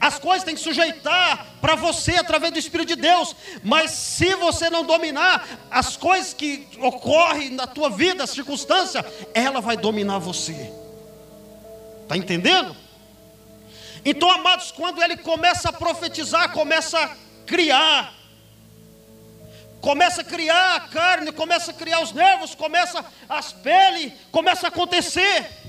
As 0.00 0.18
coisas 0.18 0.44
têm 0.44 0.54
que 0.54 0.60
sujeitar 0.60 1.46
para 1.60 1.74
você 1.74 2.16
através 2.16 2.52
do 2.52 2.58
Espírito 2.58 2.88
de 2.88 2.96
Deus. 2.96 3.34
Mas 3.62 3.90
se 3.92 4.34
você 4.34 4.68
não 4.68 4.84
dominar 4.84 5.46
as 5.70 5.96
coisas 5.96 6.34
que 6.34 6.68
ocorrem 6.80 7.50
na 7.50 7.66
tua 7.66 7.90
vida, 7.90 8.24
as 8.24 8.30
circunstâncias, 8.30 9.04
ela 9.34 9.60
vai 9.60 9.76
dominar 9.76 10.18
você. 10.18 10.72
Está 12.02 12.16
entendendo? 12.16 12.74
Então, 14.04 14.30
amados, 14.30 14.70
quando 14.70 15.02
ele 15.02 15.16
começa 15.16 15.68
a 15.68 15.72
profetizar, 15.72 16.52
começa 16.52 16.98
a 16.98 17.10
criar, 17.44 18.14
começa 19.80 20.22
a 20.22 20.24
criar 20.24 20.76
a 20.76 20.80
carne, 20.80 21.32
começa 21.32 21.70
a 21.70 21.74
criar 21.74 22.00
os 22.00 22.12
nervos, 22.12 22.54
começa 22.54 23.04
as 23.28 23.52
peles, 23.52 24.12
começa 24.30 24.66
a 24.66 24.68
acontecer. 24.68 25.67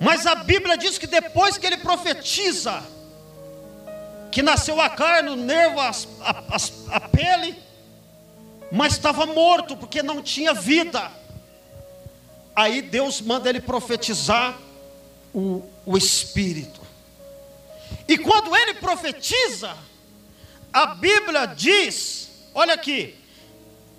Mas 0.00 0.26
a 0.26 0.34
Bíblia 0.34 0.76
diz 0.76 0.98
que 0.98 1.06
depois 1.06 1.56
que 1.56 1.66
ele 1.66 1.78
profetiza, 1.78 2.82
que 4.30 4.42
nasceu 4.42 4.80
a 4.80 4.90
carne, 4.90 5.30
o 5.30 5.36
nervo, 5.36 5.80
a, 5.80 5.90
a, 6.20 6.96
a 6.96 7.00
pele, 7.00 7.56
mas 8.70 8.94
estava 8.94 9.24
morto 9.26 9.76
porque 9.76 10.02
não 10.02 10.22
tinha 10.22 10.52
vida. 10.52 11.10
aí 12.54 12.82
Deus 12.82 13.20
manda 13.20 13.48
ele 13.48 13.60
profetizar 13.60 14.58
o, 15.32 15.62
o 15.84 15.96
Espírito. 15.96 16.80
E 18.08 18.18
quando 18.18 18.54
ele 18.56 18.74
profetiza, 18.74 19.76
a 20.72 20.86
Bíblia 20.86 21.46
diz: 21.46 22.30
olha 22.54 22.74
aqui, 22.74 23.14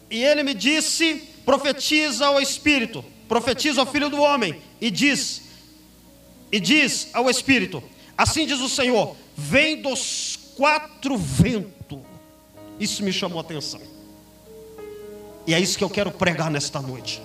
e 0.10 0.24
ele 0.24 0.44
me 0.44 0.54
disse: 0.54 1.16
profetiza 1.46 2.28
ao 2.28 2.42
Espírito, 2.42 3.04
profetiza 3.28 3.82
ao 3.82 3.88
Filho 3.88 4.10
do 4.10 4.22
Homem, 4.22 4.62
e 4.82 4.90
diz, 4.92 5.44
e 6.52 6.60
diz 6.60 7.10
ao 7.14 7.30
Espírito: 7.30 7.84
assim 8.18 8.46
diz 8.46 8.60
o 8.60 8.70
Senhor, 8.70 9.16
vem 9.36 9.82
dos 9.82 10.38
quatro 10.56 11.18
ventos. 11.18 12.00
Isso 12.80 13.04
me 13.04 13.12
chamou 13.12 13.40
a 13.40 13.42
atenção. 13.42 13.82
E 15.46 15.54
é 15.54 15.60
isso 15.60 15.78
que 15.78 15.84
eu 15.84 15.90
quero 15.90 16.12
pregar 16.12 16.52
nesta 16.52 16.82
noite. 16.82 17.22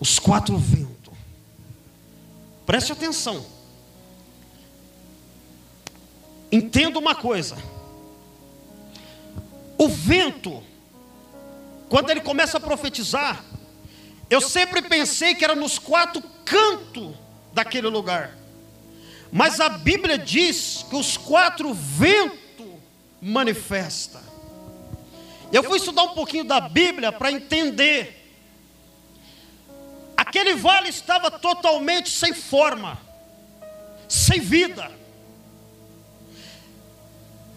Os 0.00 0.18
quatro 0.18 0.56
ventos. 0.56 1.12
Preste 2.64 2.92
atenção. 2.92 3.44
Entenda 6.50 6.98
uma 6.98 7.14
coisa. 7.14 7.56
O 9.76 9.88
vento, 9.88 10.62
quando 11.88 12.10
ele 12.10 12.20
começa 12.20 12.56
a 12.56 12.60
profetizar, 12.60 13.44
eu 14.30 14.40
sempre 14.40 14.82
pensei 14.82 15.34
que 15.34 15.44
era 15.44 15.54
nos 15.54 15.78
quatro 15.78 16.22
cantos 16.44 17.14
daquele 17.58 17.88
lugar. 17.88 18.36
Mas 19.32 19.58
a 19.60 19.68
Bíblia 19.68 20.16
diz 20.16 20.86
que 20.88 20.94
os 20.94 21.16
quatro 21.16 21.74
ventos 21.74 22.38
manifesta. 23.20 24.22
Eu 25.52 25.64
fui 25.64 25.78
estudar 25.78 26.04
um 26.04 26.14
pouquinho 26.14 26.44
da 26.44 26.60
Bíblia 26.60 27.10
para 27.10 27.32
entender. 27.32 28.14
Aquele 30.16 30.54
vale 30.54 30.88
estava 30.88 31.30
totalmente 31.32 32.10
sem 32.10 32.32
forma, 32.32 32.96
sem 34.08 34.40
vida. 34.40 34.90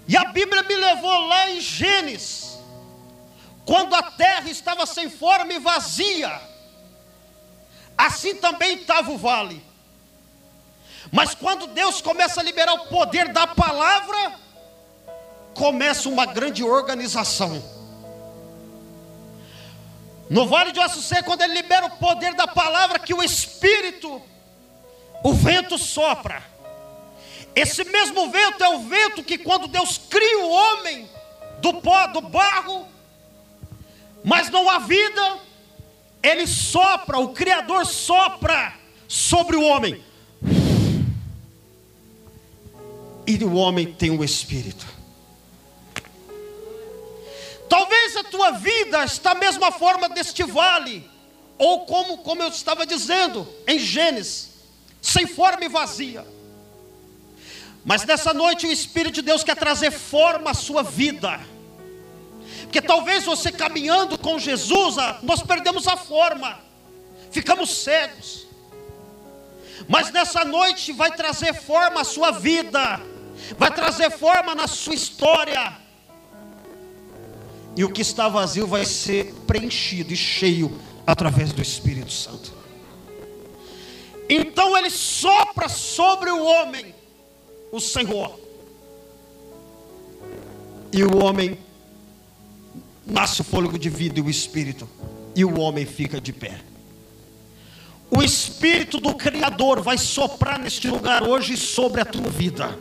E 0.08 0.17
a 0.17 0.25
Bíblia 0.25 0.63
me 0.63 0.75
levou 0.75 1.27
lá 1.27 1.51
em 1.51 1.62
Gênesis, 1.62 2.58
quando 3.65 3.93
a 3.93 4.01
terra 4.01 4.50
estava 4.50 4.86
sem 4.86 5.10
forma 5.10 5.53
e 5.53 5.60
vazia, 5.60 6.41
assim 7.96 8.36
também 8.36 8.77
estava 8.77 9.12
o 9.12 9.17
vale. 9.17 9.71
Mas 11.10 11.34
quando 11.34 11.67
Deus 11.67 12.01
começa 12.01 12.41
a 12.41 12.43
liberar 12.43 12.74
o 12.74 12.88
poder 12.88 13.29
da 13.29 13.48
palavra, 13.48 14.34
começa 15.53 16.10
uma 16.10 16.25
grande 16.25 16.63
organização. 16.63 17.63
No 20.29 20.48
Vale 20.48 20.72
de 20.72 20.79
Açucê, 20.79 21.24
quando 21.24 21.41
ele 21.41 21.53
libera 21.53 21.86
o 21.86 21.98
poder 21.98 22.34
da 22.36 22.48
palavra, 22.48 23.00
que 23.00 23.13
o 23.13 23.24
Espírito, 23.24 24.22
o 25.24 25.34
vento 25.34 25.77
sopra. 25.77 26.43
Esse 27.53 27.84
mesmo 27.84 28.29
vento 28.31 28.63
é 28.63 28.70
o 28.70 28.79
vento 28.79 29.24
que 29.24 29.38
quando 29.38 29.67
Deus 29.67 29.98
cria 29.98 30.39
o 30.39 30.50
homem 30.50 31.10
do 31.60 31.81
pó, 31.81 32.08
do 32.08 32.22
barro, 32.22 32.88
mas 34.24 34.50
não 34.50 34.70
há 34.70 34.79
vida, 34.79 35.39
ele 36.24 36.48
sopra, 36.48 37.20
o 37.20 37.34
Criador 37.34 37.86
sopra 37.86 38.74
sobre 39.08 39.58
o 39.58 39.63
homem. 39.63 40.01
E 43.32 43.42
o 43.46 43.54
homem 43.54 43.94
tem 43.94 44.10
o 44.10 44.26
Espírito. 44.26 44.86
Talvez 47.70 48.18
a 48.18 48.26
tua 48.26 48.52
vida 48.52 49.06
está 49.06 49.34
da 49.34 49.40
mesma 49.40 49.72
forma 49.72 50.10
deste 50.10 50.44
vale, 50.44 51.10
ou 51.58 51.86
como, 51.86 52.18
como 52.18 52.44
eu 52.44 52.50
estava 52.50 52.86
dizendo 52.86 53.48
em 53.66 53.80
Gênesis, 53.80 54.50
sem 55.02 55.26
forma 55.26 55.64
e 55.64 55.70
vazia. 55.70 56.27
Mas 57.86 58.03
nessa 58.03 58.34
noite 58.34 58.68
o 58.68 58.72
Espírito 58.72 59.16
de 59.16 59.22
Deus 59.22 59.46
quer 59.46 59.55
trazer 59.55 59.92
forma 59.92 60.51
à 60.51 60.53
sua 60.53 60.84
vida. 60.84 61.40
Porque 62.64 62.82
talvez 62.82 63.24
você 63.24 63.50
caminhando 63.50 64.18
com 64.18 64.38
Jesus, 64.38 64.96
nós 65.24 65.42
perdemos 65.42 65.88
a 65.88 65.96
forma, 65.96 66.60
ficamos 67.32 67.70
cegos. 67.77 68.46
Mas 69.88 70.12
nessa 70.12 70.44
noite 70.44 70.92
vai 70.92 71.16
trazer 71.16 71.53
forma 71.53 72.01
à 72.01 72.03
sua 72.03 72.32
vida, 72.32 73.00
vai 73.58 73.74
trazer 73.74 74.12
forma 74.12 74.56
na 74.56 74.68
sua 74.68 74.94
história 74.94 75.77
e 77.75 77.84
o 77.84 77.92
que 77.92 78.01
está 78.01 78.27
vazio 78.27 78.68
vai 78.68 78.86
ser 78.86 79.34
preenchido 79.48 80.14
e 80.14 80.18
cheio 80.18 80.80
através 81.06 81.54
do 81.54 81.62
Espírito 81.62 82.12
Santo. 82.12 82.54
Então 84.30 84.77
ele 84.77 84.90
sopra 84.90 85.68
sobre 85.68 86.30
o 86.32 86.44
homem, 86.44 86.94
o 87.72 87.80
Senhor, 87.80 88.40
e 90.94 91.04
o 91.04 91.24
homem 91.24 91.58
nasce 93.06 93.42
o 93.42 93.44
fôlego 93.44 93.77
de 93.77 93.90
vida 93.90 94.20
e 94.20 94.22
o 94.22 94.30
Espírito, 94.30 94.88
e 95.36 95.44
o 95.44 95.60
homem 95.60 95.86
fica 95.86 96.20
de 96.20 96.34
pé. 96.34 96.60
O 98.10 98.22
Espírito 98.22 99.00
do 99.00 99.16
Criador 99.16 99.82
vai 99.82 99.98
soprar 99.98 100.60
neste 100.60 100.90
lugar 100.90 101.24
hoje 101.24 101.56
sobre 101.56 102.01
a 102.01 102.06
tua 102.06 102.30
vida 102.30 102.77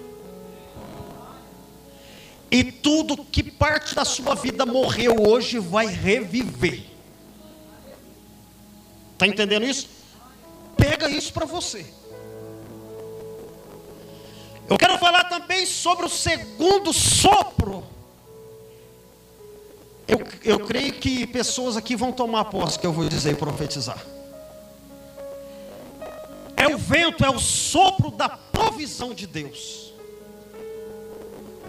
e 2.50 2.64
tudo 2.64 3.24
que 3.24 3.44
parte 3.44 3.94
da 3.94 4.04
sua 4.04 4.34
vida 4.34 4.66
morreu 4.66 5.16
hoje 5.28 5.58
vai 5.58 5.86
reviver. 5.86 6.82
Está 9.12 9.26
entendendo 9.26 9.64
isso? 9.64 9.88
Pega 10.76 11.08
isso 11.08 11.32
para 11.32 11.46
você. 11.46 11.86
Eu 14.68 14.76
quero 14.76 14.98
falar 14.98 15.24
também 15.24 15.64
sobre 15.64 16.06
o 16.06 16.08
segundo 16.08 16.92
sopro. 16.92 17.84
Eu, 20.08 20.18
eu 20.42 20.66
creio 20.66 20.92
que 20.94 21.26
pessoas 21.28 21.76
aqui 21.76 21.94
vão 21.94 22.10
tomar 22.10 22.46
posse 22.46 22.78
que 22.78 22.86
eu 22.86 22.92
vou 22.92 23.08
dizer 23.08 23.32
e 23.32 23.36
profetizar. 23.36 24.04
É 26.56 26.66
o 26.66 26.76
vento, 26.76 27.24
é 27.24 27.30
o 27.30 27.38
sopro 27.38 28.10
da 28.10 28.28
provisão 28.28 29.14
de 29.14 29.26
Deus 29.26 29.89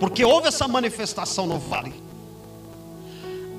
porque 0.02 0.26
houve 0.26 0.48
essa 0.48 0.68
manifestação 0.68 1.46
no 1.46 1.60
vale. 1.60 1.94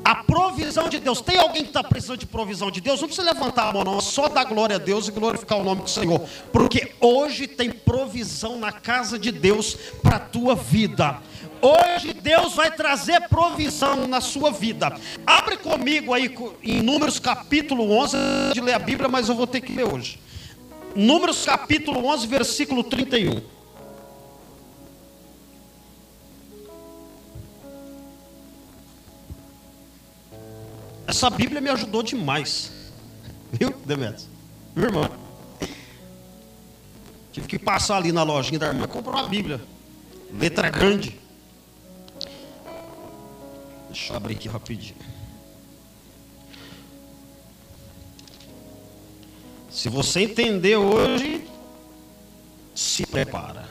A 0.05 0.16
provisão 0.24 0.88
de 0.88 0.98
Deus. 0.98 1.20
Tem 1.20 1.38
alguém 1.38 1.62
que 1.62 1.68
está 1.68 1.85
precisando 1.85 2.18
de 2.18 2.26
provisão 2.26 2.68
de 2.68 2.81
Deus? 2.81 3.00
Não 3.00 3.07
precisa 3.07 3.33
levantar 3.33 3.68
a 3.68 3.72
mão, 3.72 3.85
não. 3.85 3.98
É 3.98 4.00
só 4.00 4.28
dar 4.28 4.42
glória 4.42 4.74
a 4.74 4.78
Deus 4.81 5.07
e 5.07 5.12
glorificar 5.12 5.59
o 5.59 5.62
nome 5.62 5.83
do 5.83 5.88
Senhor. 5.88 6.20
Porque 6.52 6.94
hoje 6.98 7.46
tem 7.46 7.70
provisão 7.70 8.59
na 8.59 8.72
casa 8.72 9.20
de 9.20 9.31
Deus 9.31 9.76
para 10.02 10.16
a 10.16 10.18
tua 10.18 10.57
vida. 10.57 11.20
Hoje 11.61 12.12
Deus 12.12 12.55
vai 12.55 12.72
trazer 12.72 13.28
provisão 13.28 14.09
na 14.09 14.20
sua 14.20 14.50
vida. 14.50 14.98
Abre 15.24 15.57
comigo 15.57 16.12
aí 16.12 16.35
em 16.61 16.83
Números 16.83 17.20
capítulo 17.20 17.88
11. 17.88 18.16
De 18.52 18.61
ler 18.61 18.74
a 18.74 18.81
Bíblia, 18.81 19.09
mas 19.09 19.28
eu 19.28 19.37
vou 19.37 19.46
ter 19.46 19.61
que 19.61 19.72
ler 19.72 19.87
hoje. 19.87 20.18
Números 20.96 21.44
capítulo 21.44 22.05
11, 22.05 22.26
versículo 22.26 22.83
31. 22.83 23.62
Essa 31.12 31.29
Bíblia 31.29 31.61
me 31.61 31.68
ajudou 31.68 32.03
demais. 32.03 32.72
Viu, 33.53 33.70
Demetrius? 33.85 34.29
Viu, 34.75 34.87
irmão? 34.87 35.11
Tive 37.31 37.46
que 37.46 37.59
passar 37.59 37.98
ali 37.98 38.11
na 38.11 38.22
lojinha 38.22 38.59
da 38.59 38.68
irmã 38.68 38.85
e 38.85 38.88
comprar 38.88 39.12
uma 39.12 39.29
Bíblia. 39.29 39.61
Letra 40.33 40.70
grande. 40.70 41.20
Deixa 43.90 44.14
eu 44.14 44.16
abrir 44.16 44.37
aqui 44.37 44.48
rapidinho. 44.48 44.96
Se 49.70 49.90
você 49.90 50.20
entender 50.20 50.77
hoje, 50.77 51.46
se 52.75 53.05
prepara. 53.05 53.62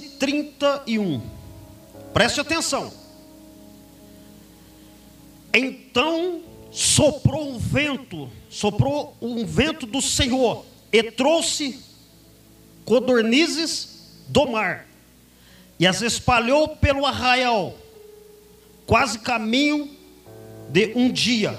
11:31. 0.00 1.20
Preste 2.12 2.40
atenção. 2.40 2.92
Então 5.52 6.42
soprou 6.70 7.50
um 7.50 7.58
vento, 7.58 8.30
soprou 8.48 9.14
um 9.20 9.44
vento 9.44 9.84
do 9.84 10.00
Senhor 10.00 10.64
e 10.90 11.02
trouxe 11.02 11.82
codornizes 12.84 14.08
do 14.28 14.46
mar 14.48 14.86
e 15.78 15.86
as 15.86 16.00
espalhou 16.00 16.76
pelo 16.76 17.04
arraial, 17.04 17.76
quase 18.86 19.18
caminho 19.18 19.90
de 20.70 20.92
um 20.94 21.10
dia. 21.10 21.58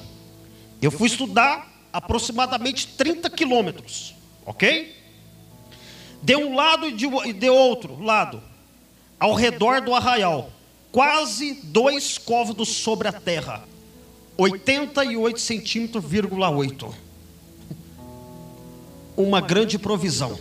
Eu 0.81 0.89
fui 0.89 1.07
estudar 1.07 1.71
aproximadamente 1.91 2.87
30 2.87 3.29
quilômetros, 3.29 4.15
ok? 4.45 4.95
De 6.23 6.37
um 6.37 6.55
lado 6.55 6.87
e 6.87 7.33
de 7.33 7.49
outro 7.49 8.01
lado, 8.01 8.41
ao 9.19 9.33
redor 9.33 9.81
do 9.81 9.93
arraial, 9.93 10.49
quase 10.89 11.55
dois 11.63 12.17
côvados 12.17 12.69
sobre 12.69 13.09
a 13.09 13.11
terra, 13.11 13.67
88 14.37 15.39
centímetros, 15.41 16.03
Uma 19.17 19.41
grande 19.41 19.77
provisão. 19.77 20.39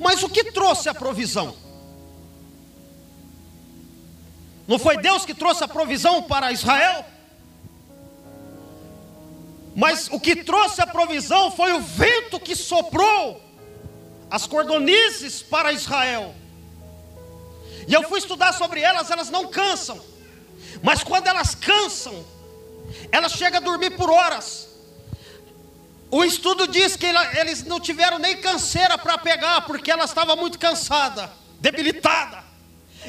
Mas 0.00 0.22
o 0.22 0.28
que 0.28 0.50
trouxe 0.52 0.88
a 0.88 0.94
provisão? 0.94 1.54
Não 4.66 4.78
foi 4.78 4.96
Deus 4.96 5.26
que 5.26 5.34
trouxe 5.34 5.62
a 5.62 5.68
provisão 5.68 6.22
para 6.22 6.50
Israel? 6.50 7.04
Mas 9.76 10.08
o 10.10 10.18
que 10.18 10.36
trouxe 10.36 10.80
a 10.80 10.86
provisão 10.86 11.50
foi 11.50 11.74
o 11.74 11.80
vento 11.80 12.40
que 12.40 12.56
soprou 12.56 13.47
as 14.30 14.46
cordonices 14.46 15.42
para 15.42 15.72
Israel. 15.72 16.34
E 17.86 17.94
eu 17.94 18.02
fui 18.02 18.18
estudar 18.18 18.52
sobre 18.52 18.80
elas, 18.80 19.10
elas 19.10 19.30
não 19.30 19.48
cansam. 19.48 20.00
Mas 20.82 21.02
quando 21.02 21.26
elas 21.26 21.54
cansam, 21.54 22.24
elas 23.10 23.32
chegam 23.32 23.58
a 23.58 23.62
dormir 23.62 23.90
por 23.90 24.10
horas. 24.10 24.68
O 26.10 26.24
estudo 26.24 26.66
diz 26.66 26.96
que 26.96 27.06
eles 27.06 27.64
não 27.64 27.78
tiveram 27.78 28.18
nem 28.18 28.36
canseira 28.38 28.96
para 28.96 29.18
pegar, 29.18 29.62
porque 29.62 29.90
ela 29.90 30.04
estava 30.04 30.34
muito 30.36 30.58
cansada, 30.58 31.30
debilitada. 31.60 32.47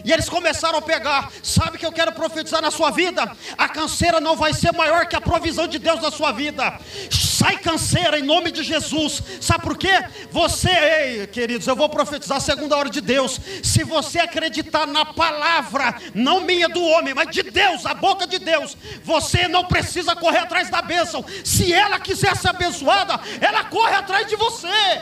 E 0.03 0.11
eles 0.11 0.29
começaram 0.29 0.79
a 0.79 0.81
pegar. 0.81 1.31
Sabe 1.43 1.77
que 1.77 1.85
eu 1.85 1.91
quero 1.91 2.11
profetizar 2.11 2.61
na 2.61 2.71
sua 2.71 2.91
vida? 2.91 3.31
A 3.57 3.67
canseira 3.67 4.19
não 4.19 4.35
vai 4.35 4.53
ser 4.53 4.71
maior 4.73 5.05
que 5.07 5.15
a 5.15 5.21
provisão 5.21 5.67
de 5.67 5.79
Deus 5.79 6.01
na 6.01 6.11
sua 6.11 6.31
vida. 6.31 6.79
Sai 7.09 7.57
canseira 7.57 8.19
em 8.19 8.23
nome 8.23 8.51
de 8.51 8.63
Jesus. 8.63 9.21
Sabe 9.41 9.63
por 9.63 9.77
quê? 9.77 10.03
Você, 10.31 10.69
ei, 10.69 11.27
queridos, 11.27 11.67
eu 11.67 11.75
vou 11.75 11.89
profetizar 11.89 12.37
a 12.37 12.41
segunda 12.41 12.75
hora 12.75 12.89
de 12.89 13.01
Deus. 13.01 13.39
Se 13.63 13.83
você 13.83 14.19
acreditar 14.19 14.85
na 14.87 15.05
palavra, 15.05 15.95
não 16.13 16.41
minha 16.41 16.67
do 16.67 16.83
homem, 16.83 17.13
mas 17.13 17.29
de 17.29 17.43
Deus, 17.43 17.85
a 17.85 17.93
boca 17.93 18.27
de 18.27 18.39
Deus, 18.39 18.75
você 19.03 19.47
não 19.47 19.65
precisa 19.65 20.15
correr 20.15 20.39
atrás 20.39 20.69
da 20.69 20.81
bênção. 20.81 21.23
Se 21.43 21.71
ela 21.71 21.99
quiser 21.99 22.35
ser 22.35 22.49
abençoada, 22.49 23.19
ela 23.39 23.63
corre 23.65 23.95
atrás 23.95 24.27
de 24.27 24.35
você. 24.35 25.01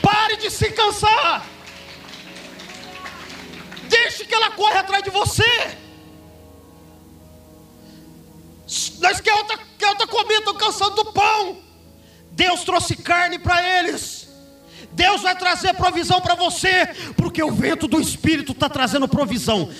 Pare 0.00 0.36
de 0.36 0.50
se 0.50 0.70
cansar. 0.72 1.57
Deixe 3.88 4.24
que 4.24 4.34
ela 4.34 4.50
corra 4.52 4.80
atrás 4.80 5.02
de 5.02 5.10
você. 5.10 5.44
Nós 9.00 9.20
que 9.20 9.30
outra, 9.30 9.58
que 9.78 9.86
outra 9.86 10.06
comida, 10.06 10.40
estão 10.40 10.54
cansando 10.54 10.96
do 10.96 11.12
pão. 11.12 11.58
Deus 12.32 12.62
trouxe 12.64 12.96
carne 12.96 13.38
para 13.38 13.62
eles. 13.80 14.28
Deus 14.92 15.22
vai 15.22 15.36
trazer 15.36 15.74
provisão 15.74 16.20
para 16.20 16.34
você, 16.34 16.86
porque 17.16 17.42
o 17.42 17.50
vento 17.50 17.86
do 17.86 18.00
Espírito 18.00 18.52
está 18.52 18.68
trazendo 18.68 19.08
provisão. 19.08 19.70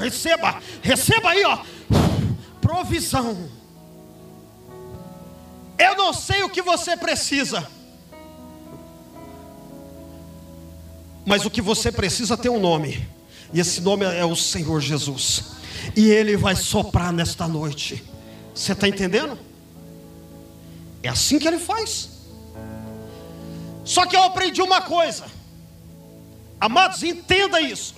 Receba, 0.00 0.60
receba 0.82 1.30
aí, 1.30 1.44
ó. 1.44 1.58
Provisão. 2.60 3.48
Eu 5.78 5.96
não 5.96 6.12
sei 6.12 6.42
o 6.42 6.48
que 6.48 6.62
você 6.62 6.96
precisa, 6.96 7.68
mas 11.26 11.44
o 11.44 11.50
que 11.50 11.60
você 11.60 11.90
precisa 11.90 12.36
tem 12.36 12.50
um 12.50 12.60
nome. 12.60 13.13
E 13.54 13.60
esse 13.60 13.80
nome 13.80 14.04
é 14.04 14.24
o 14.24 14.34
Senhor 14.34 14.80
Jesus. 14.80 15.44
E 15.96 16.10
Ele 16.10 16.36
vai 16.36 16.56
soprar 16.56 17.12
nesta 17.12 17.46
noite. 17.46 18.02
Você 18.52 18.72
está 18.72 18.88
entendendo? 18.88 19.38
É 21.04 21.08
assim 21.08 21.38
que 21.38 21.46
Ele 21.46 21.60
faz. 21.60 22.08
Só 23.84 24.06
que 24.06 24.16
eu 24.16 24.24
aprendi 24.24 24.60
uma 24.60 24.80
coisa. 24.82 25.26
Amados, 26.60 27.04
entenda 27.04 27.60
isso. 27.60 27.94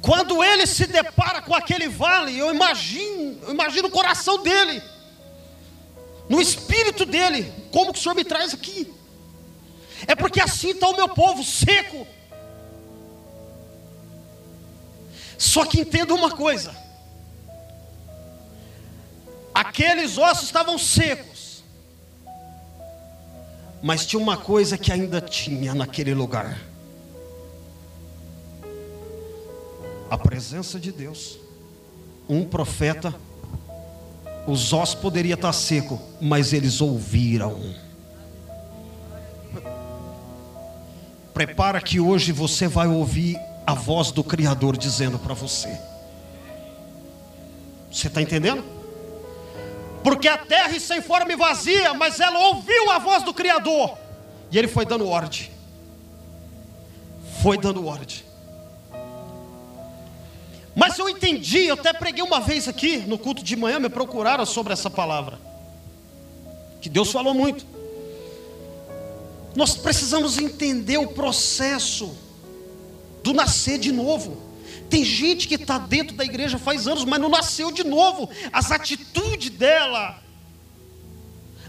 Quando 0.00 0.42
ele 0.42 0.66
se 0.66 0.86
depara 0.86 1.42
com 1.42 1.54
aquele 1.54 1.88
vale, 1.88 2.38
eu 2.38 2.54
imagino, 2.54 3.40
eu 3.42 3.52
imagino 3.52 3.88
o 3.88 3.90
coração 3.90 4.42
dele, 4.42 4.80
no 6.30 6.40
espírito 6.40 7.04
dele, 7.04 7.52
como 7.70 7.92
que 7.92 7.98
o 7.98 8.02
Senhor 8.02 8.14
me 8.14 8.24
traz 8.24 8.54
aqui? 8.54 8.90
É 10.06 10.14
porque 10.14 10.40
assim 10.40 10.70
está 10.70 10.88
o 10.88 10.96
meu 10.96 11.08
povo 11.08 11.42
seco. 11.42 12.06
Só 15.36 15.64
que 15.64 15.80
entenda 15.80 16.14
uma 16.14 16.30
coisa: 16.30 16.74
aqueles 19.54 20.18
ossos 20.18 20.44
estavam 20.44 20.78
secos, 20.78 21.62
mas 23.82 24.04
tinha 24.04 24.20
uma 24.20 24.36
coisa 24.36 24.76
que 24.76 24.92
ainda 24.92 25.20
tinha 25.20 25.74
naquele 25.74 26.14
lugar: 26.14 26.58
a 30.10 30.18
presença 30.18 30.78
de 30.78 30.92
Deus. 30.92 31.38
Um 32.28 32.44
profeta, 32.44 33.14
os 34.46 34.72
ossos 34.72 34.94
poderiam 34.96 35.34
estar 35.34 35.52
secos, 35.52 35.98
mas 36.20 36.52
eles 36.52 36.80
ouviram. 36.80 37.87
Prepara 41.38 41.80
que 41.80 42.00
hoje 42.00 42.32
você 42.32 42.66
vai 42.66 42.88
ouvir 42.88 43.38
a 43.64 43.72
voz 43.72 44.10
do 44.10 44.24
Criador 44.24 44.76
dizendo 44.76 45.20
para 45.20 45.34
você. 45.34 45.68
Você 47.92 48.08
está 48.08 48.20
entendendo? 48.20 48.64
Porque 50.02 50.26
a 50.26 50.36
terra 50.36 50.76
e 50.76 50.80
sem 50.80 51.00
forma 51.00 51.32
e 51.32 51.36
vazia, 51.36 51.94
mas 51.94 52.18
ela 52.18 52.40
ouviu 52.48 52.90
a 52.90 52.98
voz 52.98 53.22
do 53.22 53.32
Criador. 53.32 53.96
E 54.50 54.58
ele 54.58 54.66
foi 54.66 54.84
dando 54.84 55.06
ordem. 55.06 55.48
Foi 57.40 57.56
dando 57.56 57.86
ordem. 57.86 58.24
Mas 60.74 60.98
eu 60.98 61.08
entendi, 61.08 61.66
eu 61.66 61.74
até 61.74 61.92
preguei 61.92 62.24
uma 62.24 62.40
vez 62.40 62.66
aqui 62.66 62.96
no 62.96 63.16
culto 63.16 63.44
de 63.44 63.54
manhã, 63.54 63.78
me 63.78 63.88
procuraram 63.88 64.44
sobre 64.44 64.72
essa 64.72 64.90
palavra. 64.90 65.38
Que 66.80 66.88
Deus 66.88 67.12
falou 67.12 67.32
muito. 67.32 67.77
Nós 69.58 69.76
precisamos 69.76 70.38
entender 70.38 70.98
o 70.98 71.08
processo 71.08 72.16
do 73.24 73.32
nascer 73.32 73.76
de 73.76 73.90
novo. 73.90 74.40
Tem 74.88 75.04
gente 75.04 75.48
que 75.48 75.56
está 75.56 75.78
dentro 75.78 76.14
da 76.14 76.24
igreja 76.24 76.60
faz 76.60 76.86
anos, 76.86 77.04
mas 77.04 77.20
não 77.20 77.28
nasceu 77.28 77.72
de 77.72 77.82
novo. 77.82 78.30
As 78.52 78.70
atitudes 78.70 79.50
dela, 79.50 80.22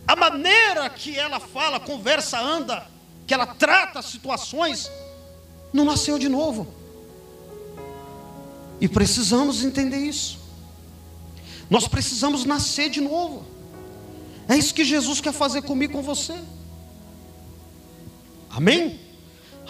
a 0.08 0.16
maneira 0.16 0.88
que 0.88 1.18
ela 1.18 1.40
fala, 1.40 1.80
conversa, 1.80 2.40
anda, 2.40 2.86
que 3.26 3.34
ela 3.34 3.48
trata 3.48 3.98
as 3.98 4.06
situações, 4.06 4.88
não 5.74 5.84
nasceu 5.84 6.20
de 6.20 6.30
novo. 6.30 6.72
E 8.80 8.88
precisamos 8.88 9.64
entender 9.64 9.98
isso. 9.98 10.38
Nós 11.68 11.88
precisamos 11.88 12.46
nascer 12.46 12.92
de 12.92 13.02
novo. 13.02 13.48
É 14.48 14.56
isso 14.56 14.76
que 14.76 14.86
Jesus 14.86 15.20
quer 15.20 15.34
fazer 15.34 15.64
comigo, 15.64 15.94
com 15.94 16.04
você. 16.04 16.40
Amém? 18.50 19.00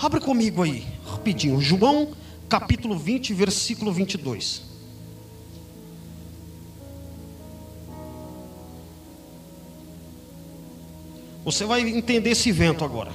Abre 0.01 0.19
comigo 0.19 0.63
aí, 0.63 0.87
rapidinho. 1.05 1.59
João 1.59 2.13
capítulo 2.47 2.97
20, 2.97 3.33
versículo 3.33 3.91
22. 3.91 4.63
Você 11.43 11.65
vai 11.65 11.81
entender 11.81 12.31
esse 12.31 12.51
vento 12.51 12.85
agora. 12.85 13.11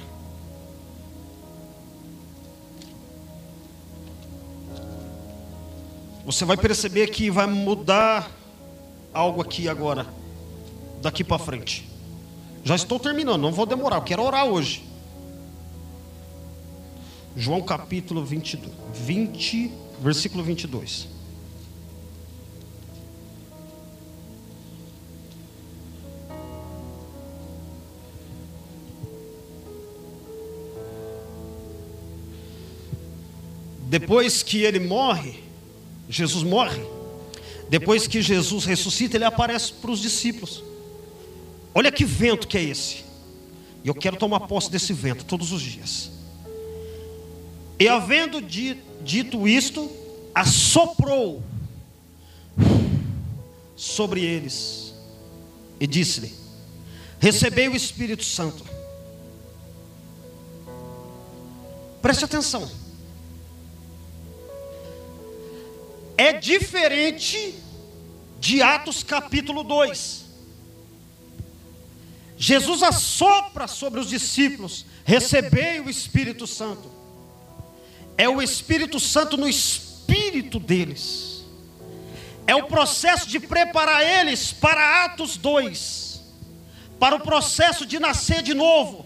Você 6.25 6.43
vai 6.43 6.57
perceber 6.57 7.07
que 7.07 7.29
vai 7.29 7.47
mudar 7.47 8.31
algo 9.13 9.41
aqui 9.41 9.69
agora, 9.69 10.07
daqui 11.01 11.23
para 11.23 11.37
frente. 11.37 11.87
Já 12.63 12.75
estou 12.75 12.99
terminando, 12.99 13.41
não 13.41 13.51
vou 13.51 13.65
demorar, 13.65 13.97
eu 13.97 14.01
quero 14.01 14.23
orar 14.23 14.45
hoje. 14.45 14.84
João 17.35 17.61
capítulo 17.61 18.23
20, 18.23 18.59
20 18.93 19.71
versículo 20.01 20.43
22. 20.43 21.07
Depois 33.87 34.43
que 34.43 34.63
ele 34.63 34.79
morre, 34.79 35.43
Jesus 36.09 36.43
morre. 36.43 36.81
Depois 37.69 38.07
que 38.07 38.21
Jesus 38.21 38.65
ressuscita, 38.65 39.17
ele 39.17 39.25
aparece 39.25 39.73
para 39.73 39.91
os 39.91 39.99
discípulos. 39.99 40.63
Olha 41.73 41.91
que 41.91 42.05
vento 42.05 42.47
que 42.47 42.57
é 42.57 42.63
esse. 42.63 43.03
E 43.83 43.87
eu 43.87 43.93
quero 43.93 44.17
tomar 44.17 44.41
posse 44.41 44.71
desse 44.71 44.93
vento 44.93 45.25
todos 45.25 45.51
os 45.51 45.61
dias. 45.61 46.14
E 47.77 47.87
havendo 47.87 48.41
dito 48.41 49.47
isto, 49.47 49.91
assoprou 50.33 51.43
sobre 53.75 54.23
eles 54.23 54.93
e 55.79 55.85
disse-lhe: 55.85 56.33
recebei 57.19 57.67
o 57.67 57.75
Espírito 57.75 58.23
Santo. 58.23 58.63
Preste 62.01 62.23
atenção. 62.23 62.69
É 66.17 66.31
diferente 66.31 67.55
de 68.39 68.61
Atos 68.61 69.03
capítulo 69.03 69.63
2. 69.63 70.23
Jesus 72.37 72.83
assopra 72.83 73.67
sobre 73.67 73.99
os 73.99 74.09
discípulos, 74.09 74.85
recebei 75.03 75.79
o 75.79 75.89
Espírito 75.89 76.45
Santo. 76.45 76.94
É 78.17 78.29
o 78.29 78.41
Espírito 78.41 78.99
Santo 78.99 79.37
no 79.37 79.47
espírito 79.47 80.59
deles. 80.59 81.43
É 82.47 82.55
o 82.55 82.67
processo 82.67 83.27
de 83.27 83.39
preparar 83.39 84.03
eles 84.03 84.53
para 84.53 85.05
Atos 85.05 85.35
2, 85.37 86.21
para 86.99 87.15
o 87.15 87.19
processo 87.19 87.85
de 87.85 87.99
nascer 87.99 88.43
de 88.43 88.53
novo, 88.53 89.05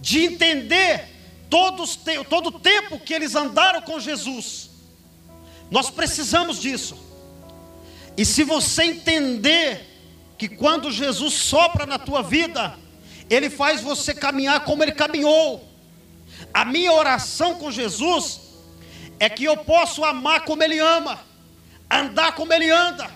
de 0.00 0.20
entender 0.20 1.08
todos, 1.50 1.98
todo 2.28 2.46
o 2.46 2.58
tempo 2.60 3.00
que 3.00 3.12
eles 3.12 3.34
andaram 3.34 3.82
com 3.82 3.98
Jesus. 3.98 4.70
Nós 5.70 5.90
precisamos 5.90 6.60
disso. 6.60 6.96
E 8.16 8.24
se 8.24 8.44
você 8.44 8.84
entender 8.84 9.88
que 10.38 10.48
quando 10.48 10.90
Jesus 10.90 11.34
sopra 11.34 11.86
na 11.86 11.98
tua 11.98 12.22
vida, 12.22 12.78
Ele 13.30 13.48
faz 13.48 13.80
você 13.80 14.14
caminhar 14.14 14.64
como 14.64 14.82
Ele 14.82 14.92
caminhou. 14.92 15.71
A 16.52 16.64
minha 16.64 16.92
oração 16.92 17.54
com 17.54 17.70
Jesus 17.70 18.40
é 19.18 19.28
que 19.28 19.44
eu 19.44 19.56
possa 19.56 20.06
amar 20.06 20.44
como 20.44 20.62
Ele 20.62 20.78
ama, 20.78 21.20
andar 21.90 22.34
como 22.34 22.52
Ele 22.52 22.70
anda, 22.70 23.10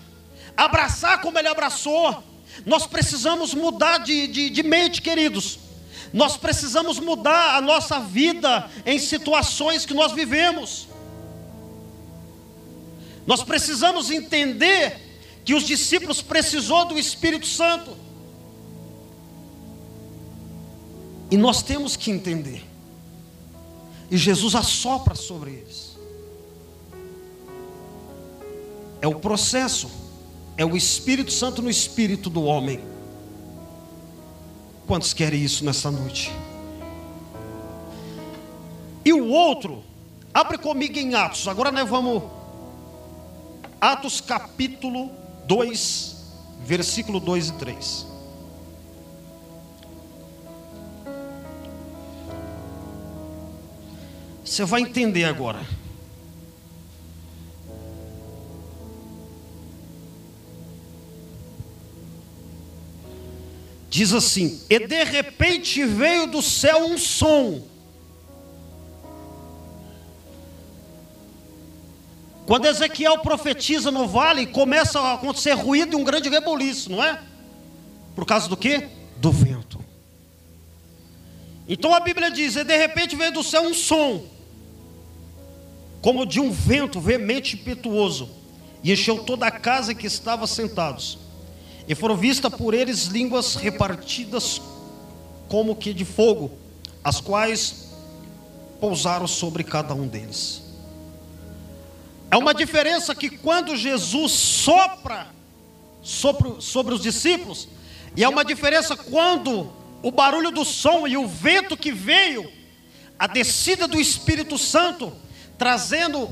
abraçar 0.55 1.21
como 1.21 1.37
Ele 1.37 1.47
abraçou. 1.47 2.23
Nós 2.65 2.87
precisamos 2.87 3.53
mudar 3.53 3.99
de, 3.99 4.27
de, 4.27 4.49
de 4.49 4.63
mente, 4.63 5.01
queridos. 5.01 5.59
Nós 6.13 6.37
precisamos 6.37 6.99
mudar 6.99 7.55
a 7.55 7.61
nossa 7.61 7.99
vida 7.99 8.69
em 8.85 8.97
situações 8.97 9.85
que 9.85 9.93
nós 9.93 10.13
vivemos. 10.13 10.87
Nós 13.25 13.43
precisamos 13.43 14.09
entender 14.09 15.07
que 15.43 15.53
os 15.53 15.63
discípulos 15.63 16.21
precisou 16.21 16.85
do 16.85 16.97
Espírito 16.97 17.45
Santo. 17.45 17.95
E 21.29 21.35
nós 21.35 21.61
temos 21.61 21.97
que 21.97 22.09
entender. 22.09 22.63
E 24.09 24.17
Jesus 24.17 24.55
assopra 24.55 25.15
sobre 25.15 25.51
eles. 25.51 25.97
É 29.01 29.07
o 29.07 29.15
processo, 29.15 29.89
é 30.55 30.65
o 30.65 30.75
Espírito 30.75 31.31
Santo 31.31 31.61
no 31.61 31.69
espírito 31.69 32.29
do 32.29 32.43
homem. 32.43 32.79
Quantos 34.87 35.13
querem 35.13 35.43
isso 35.43 35.65
nessa 35.65 35.91
noite? 35.91 36.31
E 39.03 39.13
o 39.13 39.27
outro, 39.27 39.83
abre 40.33 40.57
comigo 40.57 40.97
em 40.97 41.13
Atos. 41.13 41.47
Agora 41.47 41.71
nós 41.71 41.87
vamos 41.87 42.23
Atos 43.79 44.19
capítulo 44.19 45.11
2, 45.45 46.15
versículo 46.65 47.19
2 47.19 47.49
e 47.49 47.53
3. 47.53 48.16
Você 54.47 54.65
vai 54.65 54.81
entender 54.81 55.25
agora. 55.25 55.65
Diz 63.89 64.13
assim: 64.13 64.61
E 64.69 64.79
de 64.79 65.03
repente 65.03 65.83
veio 65.85 66.27
do 66.27 66.41
céu 66.41 66.85
um 66.85 66.97
som 66.97 67.61
Quando 72.47 72.65
Ezequiel 72.65 73.19
profetiza 73.19 73.91
no 73.91 74.07
vale, 74.07 74.45
começa 74.45 74.97
a 75.01 75.15
acontecer 75.15 75.51
ruído 75.51 75.91
e 75.91 75.95
um 75.97 76.03
grande 76.05 76.29
reboliço, 76.29 76.89
não 76.89 77.03
é? 77.03 77.19
Por 78.15 78.25
causa 78.25 78.47
do 78.47 78.55
que? 78.55 78.87
Do 79.17 79.33
vento. 79.33 79.83
Então 81.67 81.93
a 81.93 81.99
Bíblia 81.99 82.31
diz: 82.31 82.55
e 82.55 82.63
de 82.63 82.77
repente 82.77 83.17
veio 83.17 83.33
do 83.33 83.43
céu 83.43 83.63
um 83.63 83.73
som, 83.73 84.23
como 86.07 86.25
de 86.25 86.39
um 86.39 86.49
vento 86.49 87.01
veemente 87.01 87.57
e 87.57 87.59
impetuoso, 87.59 88.29
e 88.81 88.93
encheu 88.93 89.25
toda 89.25 89.45
a 89.45 89.51
casa 89.51 89.93
que 89.93 90.07
estava 90.07 90.47
sentados. 90.47 91.17
E 91.85 91.93
foram 91.93 92.15
vistas 92.15 92.49
por 92.55 92.73
eles 92.73 93.07
línguas 93.07 93.55
repartidas 93.55 94.61
como 95.49 95.75
que 95.75 95.93
de 95.93 96.05
fogo, 96.05 96.49
as 97.03 97.19
quais 97.19 97.89
pousaram 98.79 99.27
sobre 99.27 99.65
cada 99.65 99.93
um 99.93 100.07
deles. 100.07 100.63
É 102.31 102.37
uma 102.37 102.53
diferença 102.53 103.13
que 103.13 103.29
quando 103.29 103.75
Jesus 103.75 104.31
sopra 104.31 105.27
sobre, 106.01 106.61
sobre 106.61 106.93
os 106.93 107.01
discípulos, 107.01 107.67
e 108.15 108.23
é 108.23 108.29
uma 108.29 108.45
diferença 108.45 108.95
quando 108.95 109.69
o 110.01 110.09
barulho 110.09 110.51
do 110.51 110.63
som 110.63 111.05
e 111.05 111.17
o 111.17 111.27
vento 111.27 111.75
que 111.75 111.91
veio, 111.91 112.49
a 113.19 113.27
descida 113.27 113.89
do 113.89 113.99
Espírito 113.99 114.57
Santo, 114.57 115.11
trazendo 115.57 116.29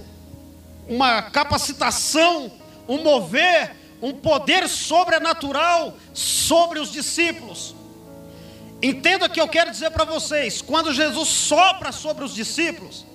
uma 0.88 1.24
capacitação, 1.24 2.52
um 2.88 3.02
mover, 3.02 3.76
um 4.02 4.14
poder 4.14 4.68
sobrenatural 4.68 5.98
sobre 6.14 6.80
os 6.80 6.92
discípulos. 6.92 7.76
Entenda 8.82 9.26
o 9.26 9.30
que 9.30 9.42
eu 9.42 9.48
quero 9.48 9.72
dizer 9.72 9.90
para 9.92 10.06
vocês: 10.06 10.62
quando 10.62 10.94
Jesus 10.94 11.30
sopra 11.30 11.92
sobre 11.92 12.24
os 12.24 12.36
discípulos, 12.36 13.06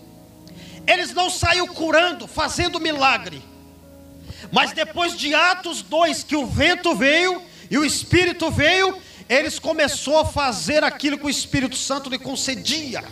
eles 0.86 1.12
não 1.12 1.30
saíram 1.30 1.68
curando, 1.68 2.26
fazendo 2.26 2.80
milagre. 2.80 3.42
Mas 4.50 4.72
depois 4.72 5.16
de 5.16 5.34
Atos 5.34 5.82
2, 5.82 6.24
que 6.24 6.34
o 6.34 6.46
vento 6.46 6.96
veio 6.96 7.42
e 7.70 7.78
o 7.78 7.84
Espírito 7.84 8.50
veio, 8.50 9.00
eles 9.28 9.60
começou 9.60 10.18
a 10.18 10.24
fazer 10.24 10.82
aquilo 10.82 11.16
que 11.16 11.26
o 11.26 11.30
Espírito 11.30 11.76
Santo 11.76 12.10
lhe 12.10 12.18
concedia. 12.18 13.04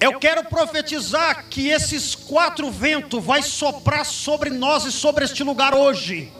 Eu 0.00 0.18
quero 0.18 0.44
profetizar 0.44 1.46
que 1.48 1.68
esses 1.68 2.14
quatro 2.14 2.70
ventos 2.70 3.24
vai 3.24 3.42
soprar 3.42 4.04
sobre 4.04 4.50
nós 4.50 4.84
e 4.84 4.92
sobre 4.92 5.24
este 5.24 5.42
lugar 5.42 5.74
hoje. 5.74 6.30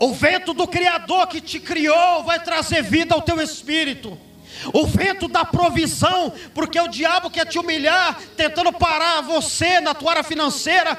O 0.00 0.12
vento 0.12 0.54
do 0.54 0.66
Criador 0.66 1.26
que 1.26 1.40
te 1.40 1.60
criou 1.60 2.22
vai 2.24 2.42
trazer 2.42 2.82
vida 2.82 3.14
ao 3.14 3.20
teu 3.20 3.40
espírito 3.40 4.18
o 4.72 4.86
vento 4.86 5.28
da 5.28 5.44
provisão, 5.44 6.32
porque 6.54 6.80
o 6.80 6.88
diabo 6.88 7.30
quer 7.30 7.46
te 7.46 7.58
humilhar, 7.58 8.20
tentando 8.36 8.72
parar 8.72 9.20
você 9.22 9.80
na 9.80 9.94
tua 9.94 10.12
área 10.12 10.24
financeira, 10.24 10.98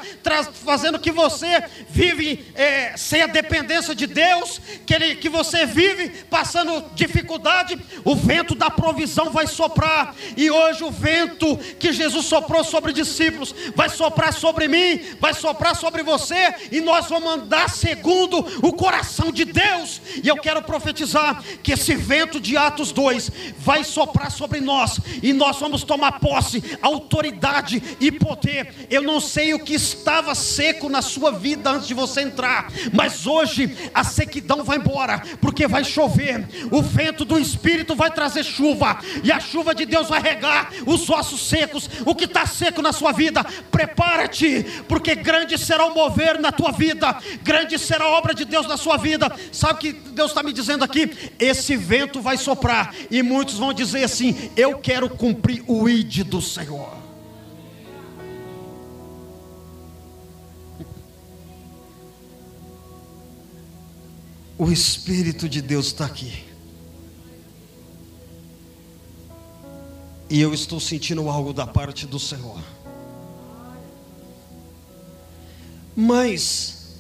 fazendo 0.65 0.99
que 0.99 1.11
você 1.11 1.63
vive 1.89 2.45
é, 2.55 2.95
sem 2.97 3.21
a 3.21 3.27
dependência 3.27 3.93
de 3.93 4.07
Deus, 4.07 4.61
que, 4.85 4.93
ele, 4.93 5.15
que 5.15 5.29
você 5.29 5.65
vive 5.65 6.09
passando 6.29 6.83
dificuldade. 6.95 7.77
O 8.03 8.15
vento 8.15 8.55
da 8.55 8.69
provisão 8.69 9.29
vai 9.31 9.47
soprar, 9.47 10.15
e 10.35 10.49
hoje 10.49 10.83
o 10.83 10.91
vento 10.91 11.57
que 11.79 11.91
Jesus 11.91 12.25
soprou 12.25 12.63
sobre 12.63 12.93
discípulos 12.93 13.53
vai 13.75 13.89
soprar 13.89 14.33
sobre 14.33 14.67
mim, 14.67 15.01
vai 15.19 15.33
soprar 15.33 15.75
sobre 15.75 16.03
você, 16.03 16.53
e 16.71 16.81
nós 16.81 17.07
vamos 17.07 17.31
andar 17.31 17.69
segundo 17.69 18.37
o 18.65 18.73
coração 18.73 19.31
de 19.31 19.45
Deus. 19.45 20.01
E 20.23 20.27
eu 20.27 20.37
quero 20.37 20.61
profetizar 20.61 21.43
que 21.63 21.73
esse 21.73 21.95
vento 21.95 22.39
de 22.39 22.57
Atos 22.57 22.91
2 22.91 23.31
vai 23.57 23.83
soprar 23.83 24.31
sobre 24.31 24.61
nós 24.61 24.99
e 25.21 25.33
nós 25.33 25.59
vamos 25.59 25.83
tomar 25.83 26.19
posse, 26.19 26.63
autoridade 26.81 27.81
e 27.99 28.11
poder. 28.11 28.73
Eu 28.89 29.01
não 29.01 29.19
sei 29.19 29.53
o 29.53 29.59
que 29.59 29.73
estava 29.73 30.35
seco 30.35 30.89
na 30.89 31.01
sua 31.01 31.31
vida 31.31 31.69
antes 31.69 31.87
de 31.87 31.93
você 31.93 32.21
entrar, 32.21 32.71
mas 32.93 33.25
hoje 33.25 33.77
a 33.93 34.03
sequidão 34.03 34.63
vai 34.63 34.77
embora, 34.77 35.21
porque 35.41 35.67
vai 35.67 35.83
chover. 35.83 36.47
O 36.71 36.81
vento 36.81 37.25
do 37.25 37.39
Espírito 37.39 37.95
vai 37.95 38.11
trazer 38.11 38.43
chuva, 38.43 38.99
e 39.23 39.31
a 39.31 39.39
chuva 39.39 39.73
de 39.73 39.85
Deus 39.85 40.07
vai 40.07 40.21
regar 40.21 40.71
os 40.85 41.09
ossos 41.09 41.47
secos, 41.47 41.89
o 42.05 42.15
que 42.15 42.25
está 42.25 42.45
seco 42.45 42.81
na 42.81 42.91
sua 42.91 43.11
vida. 43.11 43.43
Prepara-te, 43.71 44.65
porque 44.87 45.15
grande 45.15 45.57
será 45.57 45.85
o 45.85 45.93
mover 45.93 46.39
na 46.39 46.51
tua 46.51 46.71
vida, 46.71 47.17
grande 47.43 47.77
será 47.77 48.05
a 48.05 48.09
obra 48.09 48.33
de 48.33 48.45
Deus 48.45 48.67
na 48.67 48.77
sua 48.77 48.97
vida. 48.97 49.31
Sabe 49.51 49.73
o 49.73 49.77
que 49.77 49.91
Deus 49.91 50.31
está 50.31 50.43
me 50.43 50.53
dizendo 50.53 50.83
aqui? 50.83 51.11
Esse 51.39 51.75
vento 51.75 52.21
vai 52.21 52.37
soprar, 52.37 52.93
e 53.09 53.21
muitos 53.21 53.38
vão 53.45 53.73
dizer 53.73 54.03
assim: 54.03 54.51
Eu 54.55 54.79
quero 54.79 55.09
cumprir 55.09 55.63
o 55.67 55.87
id 55.87 56.23
do 56.23 56.41
Senhor. 56.41 56.97
O 64.57 64.71
Espírito 64.71 65.47
de 65.47 65.61
Deus 65.61 65.87
está 65.87 66.05
aqui. 66.05 66.43
E 70.29 70.39
eu 70.39 70.53
estou 70.53 70.79
sentindo 70.79 71.27
algo 71.29 71.53
da 71.53 71.65
parte 71.65 72.05
do 72.05 72.19
Senhor. 72.19 72.61
Mas, 75.95 76.95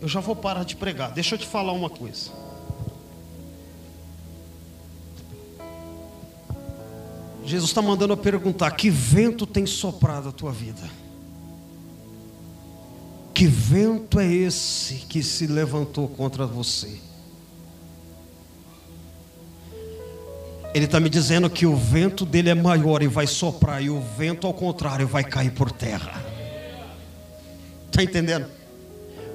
eu 0.00 0.08
já 0.08 0.20
vou 0.20 0.34
parar 0.34 0.64
de 0.64 0.76
pregar. 0.76 1.12
Deixa 1.12 1.34
eu 1.34 1.38
te 1.38 1.46
falar 1.46 1.72
uma 1.72 1.90
coisa. 1.90 2.30
Jesus 7.50 7.70
está 7.70 7.82
mandando 7.82 8.12
eu 8.12 8.16
perguntar: 8.16 8.70
que 8.70 8.88
vento 8.88 9.44
tem 9.44 9.66
soprado 9.66 10.28
a 10.28 10.32
tua 10.32 10.52
vida? 10.52 10.88
Que 13.34 13.46
vento 13.46 14.20
é 14.20 14.32
esse 14.32 14.94
que 15.08 15.22
se 15.22 15.46
levantou 15.46 16.06
contra 16.06 16.46
você? 16.46 17.00
Ele 20.72 20.84
está 20.84 21.00
me 21.00 21.08
dizendo 21.08 21.50
que 21.50 21.66
o 21.66 21.74
vento 21.74 22.24
dele 22.24 22.50
é 22.50 22.54
maior 22.54 23.02
e 23.02 23.08
vai 23.08 23.26
soprar, 23.26 23.82
e 23.82 23.90
o 23.90 24.00
vento, 24.00 24.46
ao 24.46 24.54
contrário, 24.54 25.08
vai 25.08 25.24
cair 25.24 25.50
por 25.50 25.72
terra. 25.72 26.24
Está 27.86 28.04
entendendo? 28.04 28.46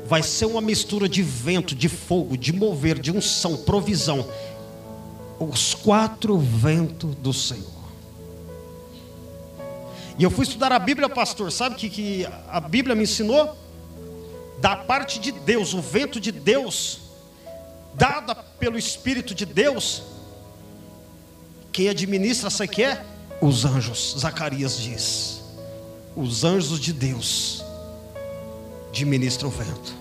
Vai 0.08 0.24
ser 0.24 0.46
uma 0.46 0.62
mistura 0.62 1.10
de 1.10 1.22
vento, 1.22 1.76
de 1.76 1.90
fogo, 1.90 2.38
de 2.38 2.54
mover, 2.54 2.98
de 2.98 3.12
unção, 3.12 3.58
provisão. 3.58 4.26
Os 5.38 5.74
quatro 5.74 6.38
ventos 6.38 7.14
do 7.16 7.34
Senhor. 7.34 7.85
E 10.18 10.24
eu 10.24 10.32
fui 10.32 10.44
estudar 10.44 10.72
a 10.72 10.80
Bíblia, 10.80 11.10
pastor. 11.10 11.52
Sabe 11.52 11.76
o 11.76 11.78
que, 11.78 11.90
que 11.90 12.28
a 12.50 12.60
Bíblia 12.60 12.96
me 12.96 13.04
ensinou? 13.04 13.58
Da 14.62 14.76
parte 14.76 15.20
de 15.20 15.32
Deus, 15.32 15.74
o 15.74 15.82
vento 15.82 16.20
de 16.20 16.32
Deus, 16.32 17.02
dada 17.94 18.34
pelo 18.34 18.78
Espírito 18.78 19.36
de 19.36 19.46
Deus, 19.46 20.04
quem 21.72 21.90
administra, 21.90 22.50
sabe 22.50 22.70
que 22.70 22.84
é? 22.84 23.06
Os 23.42 23.66
anjos. 23.66 24.16
Zacarias 24.18 24.80
diz: 24.80 25.42
os 26.16 26.46
anjos 26.46 26.80
de 26.80 26.94
Deus 26.94 27.62
administram 28.90 29.50
o 29.50 29.52
vento. 29.52 29.94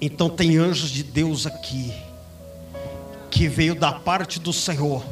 Então 0.00 0.30
tem 0.30 0.56
anjos 0.56 0.90
de 0.90 1.02
Deus 1.02 1.44
aqui, 1.44 1.92
que 3.28 3.48
veio 3.48 3.74
da 3.74 3.92
parte 3.92 4.38
do 4.38 4.52
Senhor 4.52 5.02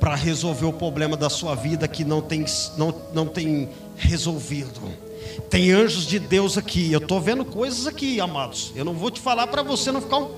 para 0.00 0.14
resolver 0.14 0.64
o 0.64 0.72
problema 0.72 1.14
da 1.14 1.28
sua 1.28 1.54
vida 1.54 1.86
que 1.86 2.04
não 2.04 2.22
tem, 2.22 2.46
não, 2.78 2.94
não 3.12 3.26
tem 3.26 3.68
resolvido. 3.94 4.80
Tem 5.50 5.70
anjos 5.70 6.06
de 6.06 6.18
Deus 6.18 6.56
aqui. 6.56 6.90
Eu 6.90 6.98
estou 6.98 7.20
vendo 7.20 7.44
coisas 7.44 7.86
aqui, 7.86 8.18
amados. 8.18 8.72
Eu 8.74 8.84
não 8.84 8.94
vou 8.94 9.10
te 9.10 9.20
falar 9.20 9.46
para 9.46 9.62
você 9.62 9.92
não 9.92 10.00
ficar 10.00 10.18
um. 10.18 10.30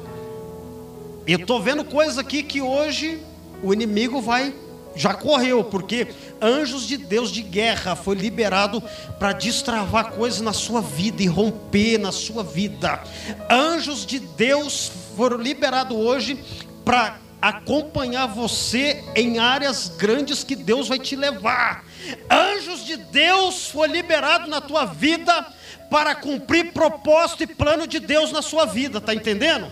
Eu 1.26 1.38
estou 1.38 1.62
vendo 1.62 1.84
coisas 1.84 2.18
aqui 2.18 2.42
que 2.42 2.60
hoje 2.60 3.22
o 3.62 3.72
inimigo 3.72 4.20
vai. 4.20 4.52
Já 4.94 5.14
correu, 5.14 5.64
porque 5.64 6.08
anjos 6.40 6.86
de 6.86 6.98
Deus 6.98 7.30
de 7.30 7.40
guerra 7.40 7.96
foi 7.96 8.14
liberado 8.14 8.82
para 9.18 9.32
destravar 9.32 10.12
coisas 10.12 10.42
na 10.42 10.52
sua 10.52 10.82
vida 10.82 11.22
e 11.22 11.26
romper 11.26 11.96
na 11.96 12.12
sua 12.12 12.42
vida. 12.42 13.02
Anjos 13.48 14.04
de 14.04 14.18
Deus 14.18 14.92
foram 15.16 15.38
liberados 15.38 15.96
hoje 15.96 16.38
para 16.84 17.21
acompanhar 17.42 18.26
você 18.26 19.02
em 19.16 19.40
áreas 19.40 19.88
grandes 19.88 20.44
que 20.44 20.54
Deus 20.54 20.86
vai 20.86 21.00
te 21.00 21.16
levar. 21.16 21.84
Anjos 22.30 22.86
de 22.86 22.96
Deus 22.96 23.66
foi 23.66 23.88
liberado 23.88 24.48
na 24.48 24.60
tua 24.60 24.84
vida 24.84 25.44
para 25.90 26.14
cumprir 26.14 26.72
propósito 26.72 27.42
e 27.42 27.46
plano 27.48 27.86
de 27.86 27.98
Deus 27.98 28.30
na 28.30 28.40
sua 28.40 28.64
vida, 28.64 29.00
tá 29.00 29.12
entendendo? 29.12 29.70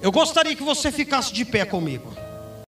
Eu 0.00 0.12
gostaria 0.12 0.54
que 0.54 0.62
você 0.62 0.92
ficasse 0.92 1.32
de 1.32 1.44
pé 1.44 1.64
comigo. 1.64 2.25